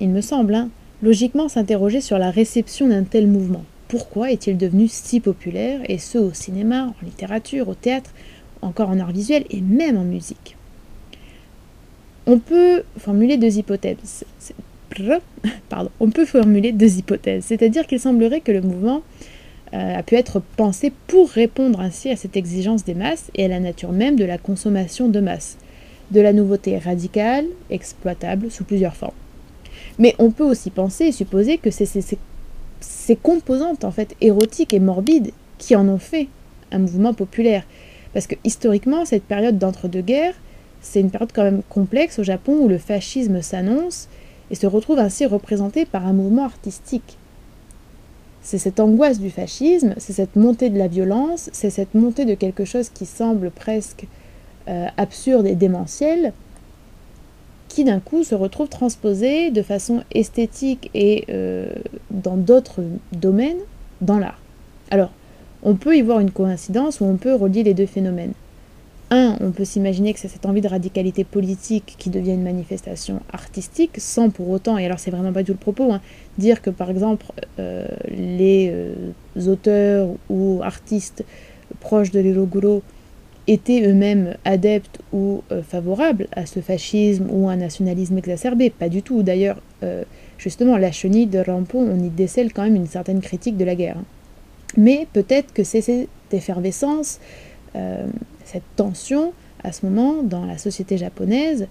il 0.00 0.10
me 0.10 0.20
semble, 0.20 0.54
hein, 0.54 0.68
logiquement 1.02 1.48
s'interroger 1.48 2.00
sur 2.00 2.18
la 2.18 2.30
réception 2.30 2.88
d'un 2.88 3.02
tel 3.02 3.26
mouvement. 3.26 3.64
Pourquoi 3.88 4.30
est-il 4.30 4.56
devenu 4.56 4.88
si 4.88 5.20
populaire, 5.20 5.80
et 5.88 5.98
ce 5.98 6.18
au 6.18 6.32
cinéma, 6.32 6.86
en 6.86 7.04
littérature, 7.04 7.68
au 7.68 7.74
théâtre, 7.74 8.10
encore 8.62 8.88
en 8.88 8.98
art 8.98 9.12
visuel 9.12 9.44
et 9.50 9.60
même 9.60 9.98
en 9.98 10.04
musique? 10.04 10.56
on 16.00 16.10
peut 16.10 16.24
formuler 16.24 16.72
deux 16.72 16.98
hypothèses. 16.98 17.44
C'est-à-dire 17.44 17.86
qu'il 17.86 18.00
semblerait 18.00 18.40
que 18.40 18.52
le 18.52 18.60
mouvement 18.60 19.02
euh, 19.74 19.98
a 19.98 20.02
pu 20.02 20.14
être 20.14 20.40
pensé 20.56 20.92
pour 21.06 21.30
répondre 21.30 21.80
ainsi 21.80 22.10
à 22.10 22.16
cette 22.16 22.36
exigence 22.36 22.84
des 22.84 22.94
masses 22.94 23.30
et 23.34 23.44
à 23.44 23.48
la 23.48 23.60
nature 23.60 23.92
même 23.92 24.16
de 24.16 24.24
la 24.24 24.38
consommation 24.38 25.08
de 25.08 25.20
masse, 25.20 25.58
de 26.10 26.20
la 26.20 26.32
nouveauté 26.32 26.78
radicale, 26.78 27.46
exploitable 27.70 28.50
sous 28.50 28.64
plusieurs 28.64 28.94
formes. 28.94 29.12
Mais 29.98 30.14
on 30.18 30.30
peut 30.30 30.44
aussi 30.44 30.70
penser 30.70 31.06
et 31.06 31.12
supposer 31.12 31.58
que 31.58 31.70
c'est 31.70 31.86
ces 32.80 33.16
composantes 33.16 33.84
en 33.84 33.90
fait 33.90 34.14
érotiques 34.20 34.74
et 34.74 34.80
morbides 34.80 35.32
qui 35.58 35.76
en 35.76 35.88
ont 35.88 35.98
fait 35.98 36.28
un 36.72 36.78
mouvement 36.78 37.14
populaire. 37.14 37.64
Parce 38.12 38.26
que 38.26 38.36
historiquement, 38.44 39.04
cette 39.04 39.24
période 39.24 39.58
d'entre-deux-guerres 39.58 40.34
c'est 40.84 41.00
une 41.00 41.10
période 41.10 41.32
quand 41.34 41.42
même 41.42 41.62
complexe 41.68 42.18
au 42.18 42.22
Japon 42.22 42.58
où 42.60 42.68
le 42.68 42.78
fascisme 42.78 43.42
s'annonce 43.42 44.08
et 44.50 44.54
se 44.54 44.66
retrouve 44.66 44.98
ainsi 44.98 45.24
représenté 45.26 45.86
par 45.86 46.06
un 46.06 46.12
mouvement 46.12 46.44
artistique. 46.44 47.16
C'est 48.42 48.58
cette 48.58 48.78
angoisse 48.78 49.18
du 49.18 49.30
fascisme, 49.30 49.94
c'est 49.96 50.12
cette 50.12 50.36
montée 50.36 50.68
de 50.68 50.78
la 50.78 50.86
violence, 50.86 51.48
c'est 51.52 51.70
cette 51.70 51.94
montée 51.94 52.26
de 52.26 52.34
quelque 52.34 52.66
chose 52.66 52.90
qui 52.90 53.06
semble 53.06 53.50
presque 53.50 54.06
euh, 54.68 54.86
absurde 54.98 55.46
et 55.46 55.54
démentiel, 55.54 56.34
qui 57.68 57.84
d'un 57.84 58.00
coup 58.00 58.22
se 58.22 58.34
retrouve 58.34 58.68
transposé 58.68 59.50
de 59.50 59.62
façon 59.62 60.02
esthétique 60.12 60.90
et 60.92 61.24
euh, 61.30 61.72
dans 62.10 62.36
d'autres 62.36 62.82
domaines 63.12 63.60
dans 64.02 64.18
l'art. 64.18 64.38
Alors, 64.90 65.10
on 65.62 65.74
peut 65.76 65.96
y 65.96 66.02
voir 66.02 66.20
une 66.20 66.30
coïncidence 66.30 67.00
ou 67.00 67.06
on 67.06 67.16
peut 67.16 67.34
relier 67.34 67.62
les 67.62 67.72
deux 67.72 67.86
phénomènes. 67.86 68.34
On 69.40 69.50
peut 69.52 69.64
s'imaginer 69.64 70.12
que 70.12 70.20
c'est 70.20 70.28
cette 70.28 70.46
envie 70.46 70.60
de 70.60 70.68
radicalité 70.68 71.24
politique 71.24 71.94
qui 71.98 72.10
devient 72.10 72.32
une 72.32 72.42
manifestation 72.42 73.20
artistique, 73.32 73.92
sans 73.98 74.30
pour 74.30 74.48
autant, 74.50 74.78
et 74.78 74.86
alors 74.86 74.98
c'est 74.98 75.10
vraiment 75.10 75.32
pas 75.32 75.42
du 75.42 75.46
tout 75.46 75.52
le 75.52 75.58
propos, 75.58 75.92
hein, 75.92 76.00
dire 76.38 76.62
que 76.62 76.70
par 76.70 76.90
exemple 76.90 77.26
euh, 77.58 77.86
les 78.08 78.70
euh, 78.72 78.94
auteurs 79.46 80.08
ou 80.28 80.60
artistes 80.62 81.24
proches 81.80 82.10
de 82.10 82.20
l'Eloguro 82.20 82.82
étaient 83.46 83.86
eux-mêmes 83.86 84.36
adeptes 84.44 85.00
ou 85.12 85.42
euh, 85.52 85.62
favorables 85.62 86.26
à 86.32 86.46
ce 86.46 86.60
fascisme 86.60 87.26
ou 87.30 87.48
un 87.48 87.56
nationalisme 87.56 88.16
exacerbé. 88.18 88.70
Pas 88.70 88.88
du 88.88 89.02
tout. 89.02 89.22
D'ailleurs, 89.22 89.60
justement, 90.38 90.78
la 90.78 90.92
chenille 90.92 91.26
de 91.26 91.38
Rampo, 91.38 91.78
on 91.78 92.02
y 92.02 92.08
décèle 92.08 92.54
quand 92.54 92.62
même 92.62 92.76
une 92.76 92.86
certaine 92.86 93.20
critique 93.20 93.58
de 93.58 93.64
la 93.66 93.74
guerre. 93.74 93.98
Hein. 93.98 94.04
Mais 94.78 95.06
peut-être 95.12 95.52
que 95.52 95.62
c'est 95.62 95.82
cette 95.82 96.08
effervescence 96.32 97.20
cette 98.44 98.62
tension 98.76 99.32
à 99.62 99.72
ce 99.72 99.86
moment 99.86 100.22
dans 100.22 100.44
la 100.44 100.58
société 100.58 100.96
japonaise 100.98 101.66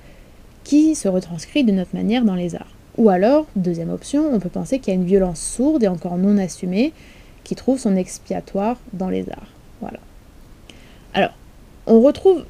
qui 0.64 0.96
se 0.96 1.08
retranscrit 1.08 1.64
de 1.64 1.72
notre 1.72 1.96
manière 1.96 2.26
dans 2.26 2.36
les 2.36 2.56
arts. 2.56 2.74
Ou 2.98 3.10
alors, 3.10 3.48
deuxième 3.56 3.90
option, 3.90 4.30
on 4.32 4.40
peut 4.40 4.50
penser 4.50 4.80
qu'il 4.80 4.94
y 4.94 4.98
a 4.98 5.00
une 5.00 5.06
violence 5.06 5.42
sourde 5.42 5.84
et 5.84 5.88
encore 5.88 6.18
non 6.18 6.38
assumée 6.38 6.94
qui 7.44 7.56
trouve 7.56 7.80
son 7.80 7.96
expiatoire 7.96 8.78
dans 8.94 9.10
les 9.10 9.30
arts. 9.30 9.48
Voilà. 9.82 10.00
Alors, 11.14 11.32
on 11.88 12.02
retrouve 12.02 12.46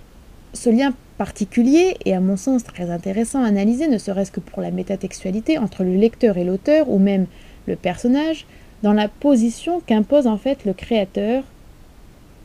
ce 0.53 0.69
lien 0.69 0.93
particulier 1.17 1.95
et 2.05 2.13
à 2.13 2.19
mon 2.19 2.37
sens 2.37 2.63
très 2.63 2.89
intéressant 2.89 3.43
à 3.43 3.47
analyser, 3.47 3.87
ne 3.87 3.97
serait-ce 3.97 4.31
que 4.31 4.39
pour 4.39 4.61
la 4.61 4.71
métatextualité 4.71 5.57
entre 5.57 5.83
le 5.83 5.95
lecteur 5.95 6.37
et 6.37 6.43
l'auteur, 6.43 6.89
ou 6.89 6.99
même 6.99 7.27
le 7.65 7.75
personnage, 7.75 8.45
dans 8.83 8.93
la 8.93 9.07
position 9.07 9.81
qu'impose 9.85 10.27
en 10.27 10.37
fait 10.37 10.65
le 10.65 10.73
créateur 10.73 11.43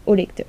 au 0.07 0.15
lecteur. 0.15 0.47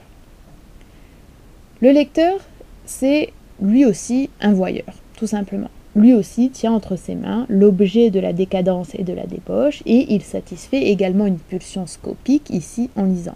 Le 1.81 1.91
lecteur, 1.91 2.39
c'est 2.85 3.31
lui 3.61 3.85
aussi 3.85 4.29
un 4.41 4.53
voyeur, 4.53 4.93
tout 5.17 5.27
simplement. 5.27 5.69
Lui 5.95 6.13
aussi 6.13 6.49
tient 6.49 6.73
entre 6.73 6.97
ses 6.97 7.15
mains 7.15 7.45
l'objet 7.49 8.09
de 8.09 8.19
la 8.19 8.33
décadence 8.33 8.89
et 8.95 9.03
de 9.03 9.13
la 9.13 9.25
débauche, 9.25 9.81
et 9.85 10.13
il 10.13 10.21
satisfait 10.21 10.83
également 10.83 11.25
une 11.25 11.37
pulsion 11.37 11.87
scopique 11.87 12.49
ici 12.49 12.89
en 12.97 13.05
lisant. 13.05 13.35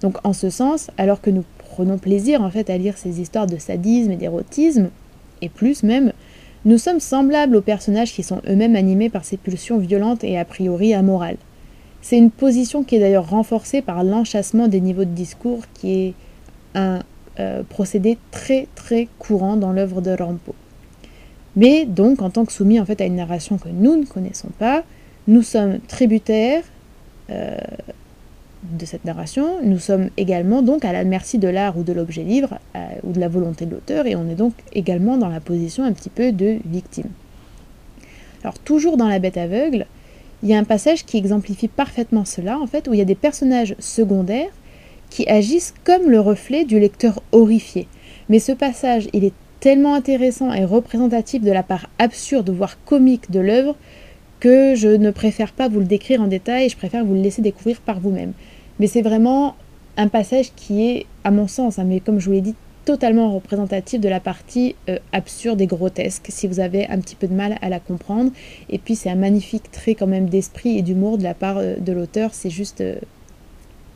Donc 0.00 0.16
en 0.24 0.32
ce 0.32 0.48
sens, 0.48 0.90
alors 0.96 1.20
que 1.20 1.30
nous 1.30 1.44
prenons 1.58 1.98
plaisir 1.98 2.42
en 2.42 2.50
fait 2.50 2.70
à 2.70 2.78
lire 2.78 2.96
ces 2.96 3.20
histoires 3.20 3.46
de 3.46 3.58
sadisme 3.58 4.12
et 4.12 4.16
d'érotisme, 4.16 4.88
et 5.42 5.50
plus 5.50 5.82
même, 5.82 6.12
nous 6.64 6.78
sommes 6.78 7.00
semblables 7.00 7.54
aux 7.54 7.62
personnages 7.62 8.12
qui 8.12 8.22
sont 8.22 8.40
eux-mêmes 8.48 8.76
animés 8.76 9.10
par 9.10 9.24
ces 9.24 9.36
pulsions 9.36 9.78
violentes 9.78 10.24
et 10.24 10.38
a 10.38 10.44
priori 10.44 10.94
amorales. 10.94 11.36
C'est 12.00 12.16
une 12.16 12.30
position 12.30 12.82
qui 12.82 12.96
est 12.96 13.00
d'ailleurs 13.00 13.28
renforcée 13.28 13.82
par 13.82 14.04
l'enchassement 14.04 14.68
des 14.68 14.80
niveaux 14.80 15.04
de 15.04 15.10
discours 15.10 15.62
qui 15.74 15.92
est 15.92 16.14
un 16.74 17.00
euh, 17.40 17.62
procédé 17.62 18.18
très 18.30 18.66
très 18.74 19.08
courant 19.18 19.56
dans 19.56 19.72
l'œuvre 19.72 20.00
de 20.00 20.10
Rampo. 20.10 20.54
Mais 21.56 21.84
donc, 21.86 22.22
en 22.22 22.30
tant 22.30 22.44
que 22.44 22.52
soumis 22.52 22.80
en 22.80 22.84
fait 22.84 23.00
à 23.00 23.04
une 23.04 23.16
narration 23.16 23.58
que 23.58 23.68
nous 23.68 23.96
ne 23.96 24.04
connaissons 24.04 24.50
pas, 24.58 24.84
nous 25.26 25.42
sommes 25.42 25.78
tributaires 25.88 26.64
euh, 27.30 27.56
de 28.62 28.84
cette 28.84 29.04
narration. 29.04 29.62
Nous 29.62 29.78
sommes 29.78 30.10
également 30.16 30.62
donc 30.62 30.84
à 30.84 30.92
la 30.92 31.04
merci 31.04 31.38
de 31.38 31.48
l'art 31.48 31.78
ou 31.78 31.82
de 31.82 31.92
l'objet 31.92 32.22
livre 32.22 32.58
ou 33.04 33.12
de 33.12 33.20
la 33.20 33.28
volonté 33.28 33.66
de 33.66 33.72
l'auteur 33.72 34.06
et 34.06 34.16
on 34.16 34.28
est 34.28 34.34
donc 34.34 34.52
également 34.72 35.16
dans 35.16 35.28
la 35.28 35.40
position 35.40 35.84
un 35.84 35.92
petit 35.92 36.10
peu 36.10 36.32
de 36.32 36.58
victime. 36.64 37.10
Alors 38.42 38.58
toujours 38.58 38.96
dans 38.96 39.08
La 39.08 39.18
Bête 39.18 39.36
aveugle, 39.36 39.86
il 40.42 40.48
y 40.48 40.54
a 40.54 40.58
un 40.58 40.64
passage 40.64 41.04
qui 41.04 41.16
exemplifie 41.16 41.68
parfaitement 41.68 42.24
cela 42.24 42.58
en 42.58 42.66
fait 42.66 42.88
où 42.88 42.94
il 42.94 42.98
y 42.98 43.02
a 43.02 43.06
des 43.06 43.14
personnages 43.14 43.74
secondaires 43.78 44.50
qui 45.10 45.28
agissent 45.28 45.74
comme 45.84 46.10
le 46.10 46.20
reflet 46.20 46.64
du 46.64 46.78
lecteur 46.78 47.22
horrifié. 47.32 47.88
Mais 48.28 48.38
ce 48.38 48.52
passage, 48.52 49.08
il 49.12 49.24
est 49.24 49.32
tellement 49.60 49.94
intéressant 49.94 50.52
et 50.52 50.64
représentatif 50.64 51.42
de 51.42 51.50
la 51.50 51.62
part 51.62 51.88
absurde, 51.98 52.50
voire 52.50 52.82
comique 52.84 53.30
de 53.30 53.40
l'œuvre, 53.40 53.76
que 54.40 54.74
je 54.76 54.88
ne 54.88 55.10
préfère 55.10 55.52
pas 55.52 55.68
vous 55.68 55.80
le 55.80 55.86
décrire 55.86 56.22
en 56.22 56.26
détail, 56.26 56.68
je 56.68 56.76
préfère 56.76 57.04
vous 57.04 57.14
le 57.14 57.22
laisser 57.22 57.42
découvrir 57.42 57.80
par 57.80 57.98
vous-même. 57.98 58.32
Mais 58.78 58.86
c'est 58.86 59.02
vraiment 59.02 59.56
un 59.96 60.08
passage 60.08 60.52
qui 60.54 60.86
est, 60.86 61.06
à 61.24 61.30
mon 61.30 61.48
sens, 61.48 61.78
hein, 61.78 61.84
mais 61.84 62.00
comme 62.00 62.20
je 62.20 62.26
vous 62.26 62.32
l'ai 62.32 62.40
dit, 62.40 62.54
totalement 62.84 63.34
représentatif 63.34 64.00
de 64.00 64.08
la 64.08 64.20
partie 64.20 64.74
euh, 64.88 64.98
absurde 65.12 65.60
et 65.60 65.66
grotesque, 65.66 66.26
si 66.30 66.46
vous 66.46 66.60
avez 66.60 66.86
un 66.86 66.98
petit 67.00 67.16
peu 67.16 67.26
de 67.26 67.34
mal 67.34 67.58
à 67.60 67.68
la 67.68 67.80
comprendre. 67.80 68.30
Et 68.70 68.78
puis 68.78 68.94
c'est 68.94 69.10
un 69.10 69.16
magnifique 69.16 69.70
trait 69.70 69.94
quand 69.94 70.06
même 70.06 70.28
d'esprit 70.30 70.78
et 70.78 70.82
d'humour 70.82 71.18
de 71.18 71.24
la 71.24 71.34
part 71.34 71.58
euh, 71.58 71.76
de 71.76 71.92
l'auteur, 71.92 72.32
c'est 72.32 72.50
juste... 72.50 72.80
Euh, 72.80 72.96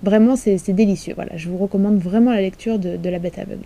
vraiment, 0.02 0.36
c'est 0.36 0.70
délicieux. 0.70 1.14
Voilà, 1.14 1.36
je 1.36 1.48
vous 1.48 1.58
recommande 1.58 1.98
vraiment 1.98 2.32
la 2.32 2.40
lecture 2.40 2.78
de, 2.78 3.08
La 3.08 3.18
Bête 3.18 3.38
aveugle. 3.38 3.64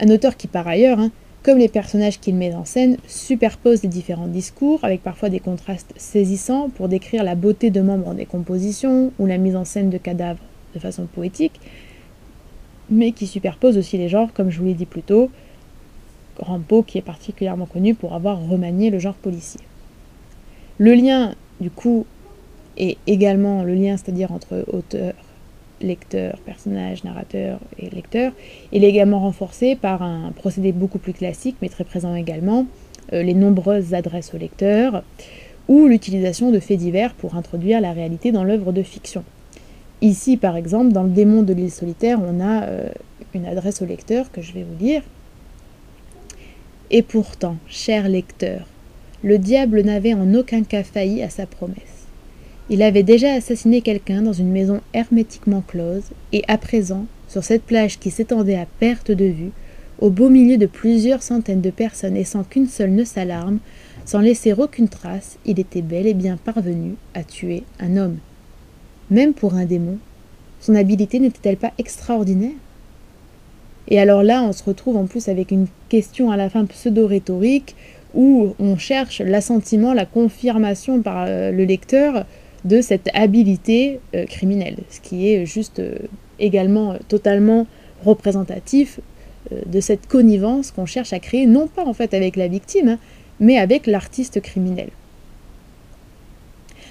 Un 0.00 0.08
auteur 0.08 0.36
qui, 0.36 0.48
par 0.48 0.66
ailleurs, 0.66 0.98
hein, 0.98 1.10
comme 1.42 1.58
les 1.58 1.68
personnages 1.68 2.18
qu'il 2.18 2.34
met 2.34 2.54
en 2.54 2.64
scène, 2.64 2.96
superpose 3.06 3.82
les 3.82 3.88
différents 3.88 4.26
discours 4.26 4.80
avec 4.82 5.02
parfois 5.02 5.28
des 5.28 5.40
contrastes 5.40 5.92
saisissants 5.96 6.70
pour 6.70 6.88
décrire 6.88 7.22
la 7.22 7.34
beauté 7.34 7.70
de 7.70 7.80
membres 7.80 8.14
des 8.14 8.24
compositions 8.24 9.12
ou 9.18 9.26
la 9.26 9.36
mise 9.36 9.54
en 9.54 9.64
scène 9.64 9.90
de 9.90 9.98
cadavres 9.98 10.42
de 10.74 10.80
façon 10.80 11.04
poétique, 11.04 11.60
mais 12.90 13.12
qui 13.12 13.26
superpose 13.26 13.78
aussi 13.78 13.98
les 13.98 14.08
genres, 14.08 14.32
comme 14.32 14.50
je 14.50 14.58
vous 14.58 14.64
l'ai 14.64 14.74
dit 14.74 14.86
plus 14.86 15.02
tôt, 15.02 15.30
Rampo 16.38 16.82
qui 16.82 16.98
est 16.98 17.02
particulièrement 17.02 17.66
connu 17.66 17.94
pour 17.94 18.14
avoir 18.14 18.40
remanié 18.40 18.90
le 18.90 18.98
genre 18.98 19.14
policier. 19.14 19.60
Le 20.78 20.94
lien, 20.94 21.34
du 21.60 21.70
coup, 21.70 22.06
est 22.76 22.98
également 23.06 23.62
le 23.62 23.74
lien, 23.74 23.96
c'est-à-dire 23.96 24.32
entre 24.32 24.64
auteur 24.72 25.14
lecteur, 25.80 26.38
personnage, 26.44 27.04
narrateur 27.04 27.58
et 27.78 27.90
lecteur. 27.90 28.32
Il 28.72 28.84
est 28.84 28.88
également 28.88 29.20
renforcé 29.20 29.76
par 29.76 30.02
un 30.02 30.32
procédé 30.32 30.72
beaucoup 30.72 30.98
plus 30.98 31.12
classique, 31.12 31.56
mais 31.62 31.68
très 31.68 31.84
présent 31.84 32.14
également, 32.14 32.66
euh, 33.12 33.22
les 33.22 33.34
nombreuses 33.34 33.94
adresses 33.94 34.32
au 34.34 34.38
lecteur, 34.38 35.02
ou 35.68 35.86
l'utilisation 35.86 36.50
de 36.50 36.58
faits 36.58 36.78
divers 36.78 37.14
pour 37.14 37.36
introduire 37.36 37.80
la 37.80 37.92
réalité 37.92 38.32
dans 38.32 38.44
l'œuvre 38.44 38.72
de 38.72 38.82
fiction. 38.82 39.24
Ici, 40.00 40.36
par 40.36 40.56
exemple, 40.56 40.92
dans 40.92 41.02
le 41.02 41.10
démon 41.10 41.42
de 41.42 41.54
l'île 41.54 41.70
solitaire, 41.70 42.18
on 42.22 42.40
a 42.40 42.64
euh, 42.64 42.88
une 43.34 43.46
adresse 43.46 43.80
au 43.80 43.86
lecteur 43.86 44.30
que 44.30 44.42
je 44.42 44.52
vais 44.52 44.62
vous 44.64 44.84
lire. 44.84 45.02
Et 46.90 47.02
pourtant, 47.02 47.56
cher 47.66 48.08
lecteur, 48.08 48.66
le 49.22 49.38
diable 49.38 49.80
n'avait 49.80 50.14
en 50.14 50.34
aucun 50.34 50.62
cas 50.62 50.82
failli 50.82 51.22
à 51.22 51.30
sa 51.30 51.46
promesse. 51.46 51.93
Il 52.70 52.82
avait 52.82 53.02
déjà 53.02 53.34
assassiné 53.34 53.82
quelqu'un 53.82 54.22
dans 54.22 54.32
une 54.32 54.50
maison 54.50 54.80
hermétiquement 54.94 55.62
close, 55.66 56.04
et 56.32 56.42
à 56.48 56.56
présent, 56.56 57.04
sur 57.28 57.44
cette 57.44 57.64
plage 57.64 57.98
qui 57.98 58.10
s'étendait 58.10 58.56
à 58.56 58.66
perte 58.80 59.10
de 59.10 59.26
vue, 59.26 59.50
au 60.00 60.10
beau 60.10 60.28
milieu 60.28 60.56
de 60.56 60.66
plusieurs 60.66 61.22
centaines 61.22 61.60
de 61.60 61.70
personnes 61.70 62.16
et 62.16 62.24
sans 62.24 62.42
qu'une 62.42 62.66
seule 62.66 62.92
ne 62.92 63.04
s'alarme, 63.04 63.58
sans 64.04 64.20
laisser 64.20 64.52
aucune 64.52 64.88
trace, 64.88 65.38
il 65.44 65.60
était 65.60 65.82
bel 65.82 66.06
et 66.06 66.14
bien 66.14 66.36
parvenu 66.36 66.94
à 67.14 67.22
tuer 67.22 67.64
un 67.80 67.96
homme. 67.96 68.18
Même 69.10 69.34
pour 69.34 69.54
un 69.54 69.66
démon, 69.66 69.98
son 70.60 70.74
habileté 70.74 71.20
n'était-elle 71.20 71.56
pas 71.56 71.72
extraordinaire? 71.78 72.56
Et 73.88 74.00
alors 74.00 74.22
là, 74.22 74.42
on 74.42 74.52
se 74.52 74.64
retrouve 74.64 74.96
en 74.96 75.04
plus 75.04 75.28
avec 75.28 75.50
une 75.50 75.66
question 75.90 76.30
à 76.30 76.36
la 76.36 76.48
fin 76.48 76.64
pseudo-rhétorique 76.64 77.76
où 78.14 78.54
on 78.58 78.76
cherche 78.76 79.20
l'assentiment, 79.20 79.92
la 79.92 80.06
confirmation 80.06 81.02
par 81.02 81.26
euh, 81.28 81.50
le 81.50 81.64
lecteur 81.64 82.24
de 82.64 82.80
cette 82.80 83.10
habilité 83.14 84.00
euh, 84.14 84.24
criminelle, 84.24 84.76
ce 84.90 85.00
qui 85.00 85.28
est 85.28 85.44
juste 85.46 85.80
euh, 85.80 85.96
également 86.38 86.92
euh, 86.92 86.96
totalement 87.08 87.66
représentatif 88.04 89.00
de 89.66 89.80
cette 89.80 90.06
connivence 90.06 90.70
qu'on 90.70 90.86
cherche 90.86 91.12
à 91.12 91.18
créer, 91.18 91.46
non 91.46 91.66
pas 91.66 91.84
en 91.84 91.92
fait 91.92 92.14
avec 92.14 92.36
la 92.36 92.48
victime, 92.48 92.88
hein, 92.88 92.98
mais 93.40 93.58
avec 93.58 93.86
l'artiste 93.86 94.40
criminel. 94.40 94.88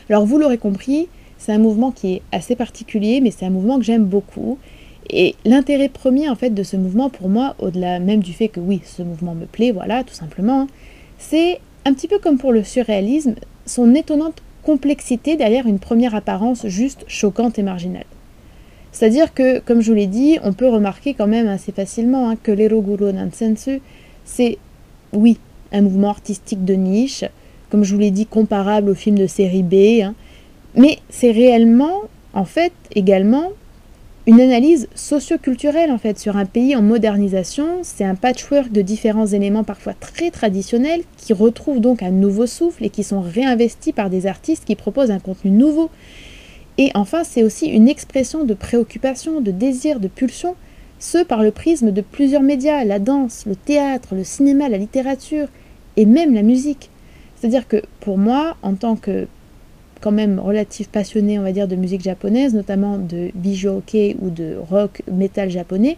Alors 0.07 0.25
vous 0.25 0.37
l'aurez 0.37 0.59
compris, 0.59 1.07
c'est 1.39 1.51
un 1.51 1.57
mouvement 1.57 1.91
qui 1.91 2.13
est 2.13 2.21
assez 2.31 2.55
particulier, 2.55 3.21
mais 3.21 3.31
c'est 3.31 3.45
un 3.45 3.49
mouvement 3.49 3.79
que 3.79 3.83
j'aime 3.83 4.05
beaucoup. 4.05 4.59
Et 5.09 5.35
l'intérêt 5.45 5.89
premier 5.89 6.29
en 6.29 6.35
fait 6.35 6.51
de 6.51 6.61
ce 6.61 6.77
mouvement, 6.77 7.09
pour 7.09 7.27
moi, 7.27 7.55
au-delà 7.57 7.99
même 7.99 8.21
du 8.21 8.33
fait 8.33 8.49
que 8.49 8.59
oui, 8.59 8.81
ce 8.85 9.01
mouvement 9.01 9.33
me 9.33 9.45
plaît, 9.45 9.71
voilà, 9.71 10.03
tout 10.03 10.13
simplement, 10.13 10.67
c'est 11.17 11.59
un 11.85 11.93
petit 11.93 12.07
peu 12.07 12.19
comme 12.19 12.37
pour 12.37 12.51
le 12.51 12.63
surréalisme, 12.63 13.33
son 13.65 13.95
étonnante 13.95 14.43
complexité 14.63 15.35
derrière 15.35 15.67
une 15.67 15.79
première 15.79 16.15
apparence 16.15 16.67
juste 16.67 17.03
choquante 17.07 17.59
et 17.59 17.63
marginale. 17.63 18.05
C'est-à-dire 18.91 19.33
que, 19.33 19.59
comme 19.59 19.81
je 19.81 19.89
vous 19.89 19.97
l'ai 19.97 20.07
dit, 20.07 20.37
on 20.43 20.53
peut 20.53 20.69
remarquer 20.69 21.13
quand 21.13 21.27
même 21.27 21.47
assez 21.47 21.71
facilement 21.71 22.29
hein, 22.29 22.35
que 22.41 22.51
l'Eroguro 22.51 23.11
Nansensu, 23.11 23.81
c'est, 24.23 24.57
oui, 25.11 25.39
un 25.71 25.81
mouvement 25.81 26.09
artistique 26.09 26.63
de 26.63 26.75
niche, 26.75 27.25
comme 27.69 27.83
je 27.83 27.93
vous 27.93 27.99
l'ai 27.99 28.11
dit, 28.11 28.27
comparable 28.27 28.91
au 28.91 28.95
film 28.95 29.17
de 29.17 29.25
série 29.25 29.63
B, 29.63 30.03
hein, 30.03 30.13
mais 30.75 30.99
c'est 31.09 31.31
réellement, 31.31 32.01
en 32.33 32.45
fait, 32.45 32.71
également 32.95 33.49
une 34.25 34.39
analyse 34.39 34.87
socioculturelle 34.95 35.91
en 35.91 35.97
fait 35.97 36.17
sur 36.17 36.37
un 36.37 36.45
pays 36.45 36.75
en 36.75 36.81
modernisation. 36.81 37.79
C'est 37.83 38.05
un 38.05 38.15
patchwork 38.15 38.71
de 38.71 38.81
différents 38.81 39.27
éléments 39.27 39.65
parfois 39.65 39.93
très 39.93 40.31
traditionnels 40.31 41.01
qui 41.17 41.33
retrouvent 41.33 41.81
donc 41.81 42.01
un 42.01 42.11
nouveau 42.11 42.47
souffle 42.47 42.85
et 42.85 42.89
qui 42.89 43.03
sont 43.03 43.21
réinvestis 43.21 43.91
par 43.91 44.09
des 44.09 44.25
artistes 44.25 44.63
qui 44.65 44.75
proposent 44.75 45.11
un 45.11 45.19
contenu 45.19 45.51
nouveau. 45.51 45.89
Et 46.77 46.91
enfin, 46.95 47.23
c'est 47.23 47.43
aussi 47.43 47.67
une 47.67 47.89
expression 47.89 48.45
de 48.45 48.53
préoccupation, 48.53 49.41
de 49.41 49.51
désir, 49.51 49.99
de 49.99 50.07
pulsion, 50.07 50.55
ce 50.99 51.23
par 51.23 51.43
le 51.43 51.51
prisme 51.51 51.91
de 51.91 52.01
plusieurs 52.01 52.41
médias, 52.41 52.85
la 52.85 52.99
danse, 52.99 53.45
le 53.45 53.55
théâtre, 53.55 54.15
le 54.15 54.23
cinéma, 54.23 54.69
la 54.69 54.77
littérature 54.77 55.49
et 55.97 56.05
même 56.05 56.33
la 56.33 56.43
musique. 56.43 56.89
C'est-à-dire 57.35 57.67
que 57.67 57.83
pour 57.99 58.17
moi, 58.17 58.55
en 58.63 58.73
tant 58.75 58.95
que 58.95 59.27
quand 60.03 60.11
même 60.11 60.37
relatif 60.37 60.89
passionné, 60.89 61.39
on 61.39 61.43
va 61.43 61.53
dire, 61.53 61.69
de 61.69 61.77
musique 61.77 62.01
japonaise, 62.01 62.53
notamment 62.53 62.97
de 62.97 63.29
bijoke 63.35 64.17
ou 64.21 64.29
de 64.29 64.57
rock 64.69 65.01
metal 65.09 65.49
japonais, 65.49 65.97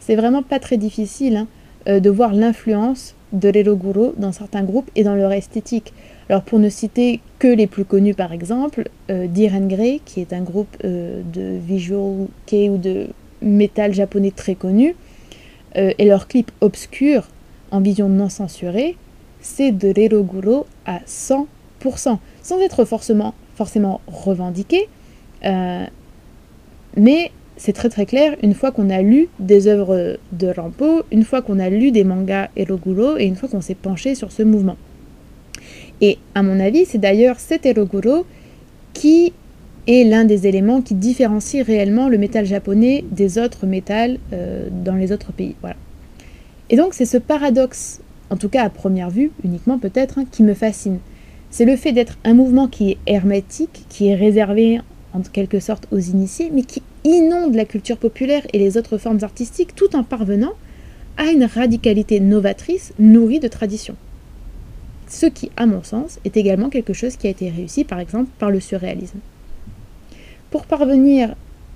c'est 0.00 0.16
vraiment 0.16 0.42
pas 0.42 0.58
très 0.58 0.78
difficile 0.78 1.36
hein, 1.36 1.46
euh, 1.86 2.00
de 2.00 2.08
voir 2.08 2.32
l'influence 2.32 3.14
de 3.32 3.50
l'Eroguro 3.50 4.14
dans 4.16 4.32
certains 4.32 4.62
groupes 4.62 4.90
et 4.96 5.04
dans 5.04 5.14
leur 5.14 5.32
esthétique. 5.32 5.92
Alors 6.28 6.42
pour 6.42 6.58
ne 6.58 6.68
citer 6.68 7.20
que 7.38 7.48
les 7.48 7.66
plus 7.66 7.84
connus 7.84 8.14
par 8.14 8.32
exemple, 8.32 8.88
euh, 9.10 9.26
Diren 9.26 9.68
Grey, 9.68 10.00
qui 10.04 10.20
est 10.20 10.32
un 10.32 10.42
groupe 10.42 10.74
euh, 10.84 11.20
de 11.32 11.58
visual 11.58 12.28
kei 12.46 12.70
ou 12.70 12.78
de 12.78 13.08
metal 13.42 13.92
japonais 13.92 14.32
très 14.34 14.54
connu, 14.54 14.96
euh, 15.76 15.92
et 15.98 16.06
leur 16.06 16.26
clip 16.26 16.50
obscur 16.60 17.28
en 17.70 17.80
vision 17.80 18.08
non 18.08 18.28
censurée, 18.28 18.96
c'est 19.40 19.72
de 19.72 19.92
l'Eroguro 19.92 20.66
à 20.86 21.00
100% 21.06 22.18
sans 22.46 22.60
être 22.60 22.84
forcément, 22.84 23.34
forcément 23.56 24.00
revendiqué. 24.06 24.88
Euh, 25.44 25.84
mais 26.96 27.32
c'est 27.56 27.72
très 27.72 27.88
très 27.88 28.06
clair, 28.06 28.36
une 28.42 28.54
fois 28.54 28.70
qu'on 28.70 28.88
a 28.88 29.02
lu 29.02 29.28
des 29.40 29.66
œuvres 29.66 30.18
de 30.30 30.46
Rampo, 30.46 31.02
une 31.10 31.24
fois 31.24 31.42
qu'on 31.42 31.58
a 31.58 31.68
lu 31.70 31.90
des 31.90 32.04
mangas 32.04 32.48
Eroguro 32.56 33.16
et 33.18 33.24
une 33.24 33.34
fois 33.34 33.48
qu'on 33.48 33.60
s'est 33.60 33.74
penché 33.74 34.14
sur 34.14 34.30
ce 34.30 34.44
mouvement. 34.44 34.76
Et 36.00 36.18
à 36.34 36.42
mon 36.42 36.60
avis, 36.60 36.84
c'est 36.84 36.98
d'ailleurs 36.98 37.40
cet 37.40 37.66
eroguro 37.66 38.26
qui 38.92 39.32
est 39.88 40.04
l'un 40.04 40.24
des 40.24 40.46
éléments 40.46 40.82
qui 40.82 40.94
différencie 40.94 41.64
réellement 41.66 42.08
le 42.08 42.18
métal 42.18 42.44
japonais 42.44 43.04
des 43.10 43.38
autres 43.38 43.66
métals 43.66 44.18
euh, 44.32 44.68
dans 44.70 44.94
les 44.94 45.10
autres 45.10 45.32
pays. 45.32 45.56
Voilà. 45.62 45.76
Et 46.70 46.76
donc 46.76 46.94
c'est 46.94 47.06
ce 47.06 47.18
paradoxe, 47.18 48.00
en 48.30 48.36
tout 48.36 48.48
cas 48.48 48.62
à 48.62 48.70
première 48.70 49.10
vue, 49.10 49.32
uniquement 49.44 49.78
peut-être, 49.78 50.18
hein, 50.18 50.24
qui 50.30 50.44
me 50.44 50.54
fascine. 50.54 50.98
C'est 51.50 51.64
le 51.64 51.76
fait 51.76 51.92
d'être 51.92 52.18
un 52.24 52.34
mouvement 52.34 52.68
qui 52.68 52.92
est 52.92 52.98
hermétique, 53.06 53.84
qui 53.88 54.08
est 54.08 54.14
réservé 54.14 54.80
en 55.12 55.20
quelque 55.22 55.60
sorte 55.60 55.86
aux 55.92 55.98
initiés, 55.98 56.50
mais 56.52 56.62
qui 56.62 56.82
inonde 57.04 57.54
la 57.54 57.64
culture 57.64 57.96
populaire 57.96 58.46
et 58.52 58.58
les 58.58 58.76
autres 58.76 58.98
formes 58.98 59.22
artistiques 59.22 59.74
tout 59.74 59.96
en 59.96 60.04
parvenant 60.04 60.52
à 61.16 61.26
une 61.26 61.44
radicalité 61.44 62.20
novatrice 62.20 62.92
nourrie 62.98 63.40
de 63.40 63.48
tradition. 63.48 63.96
Ce 65.08 65.26
qui, 65.26 65.50
à 65.56 65.66
mon 65.66 65.82
sens, 65.82 66.18
est 66.24 66.36
également 66.36 66.68
quelque 66.68 66.92
chose 66.92 67.16
qui 67.16 67.26
a 67.26 67.30
été 67.30 67.48
réussi 67.48 67.84
par 67.84 68.00
exemple 68.00 68.30
par 68.38 68.50
le 68.50 68.60
surréalisme. 68.60 69.20
Pour 70.50 70.66
parvenir, 70.66 71.34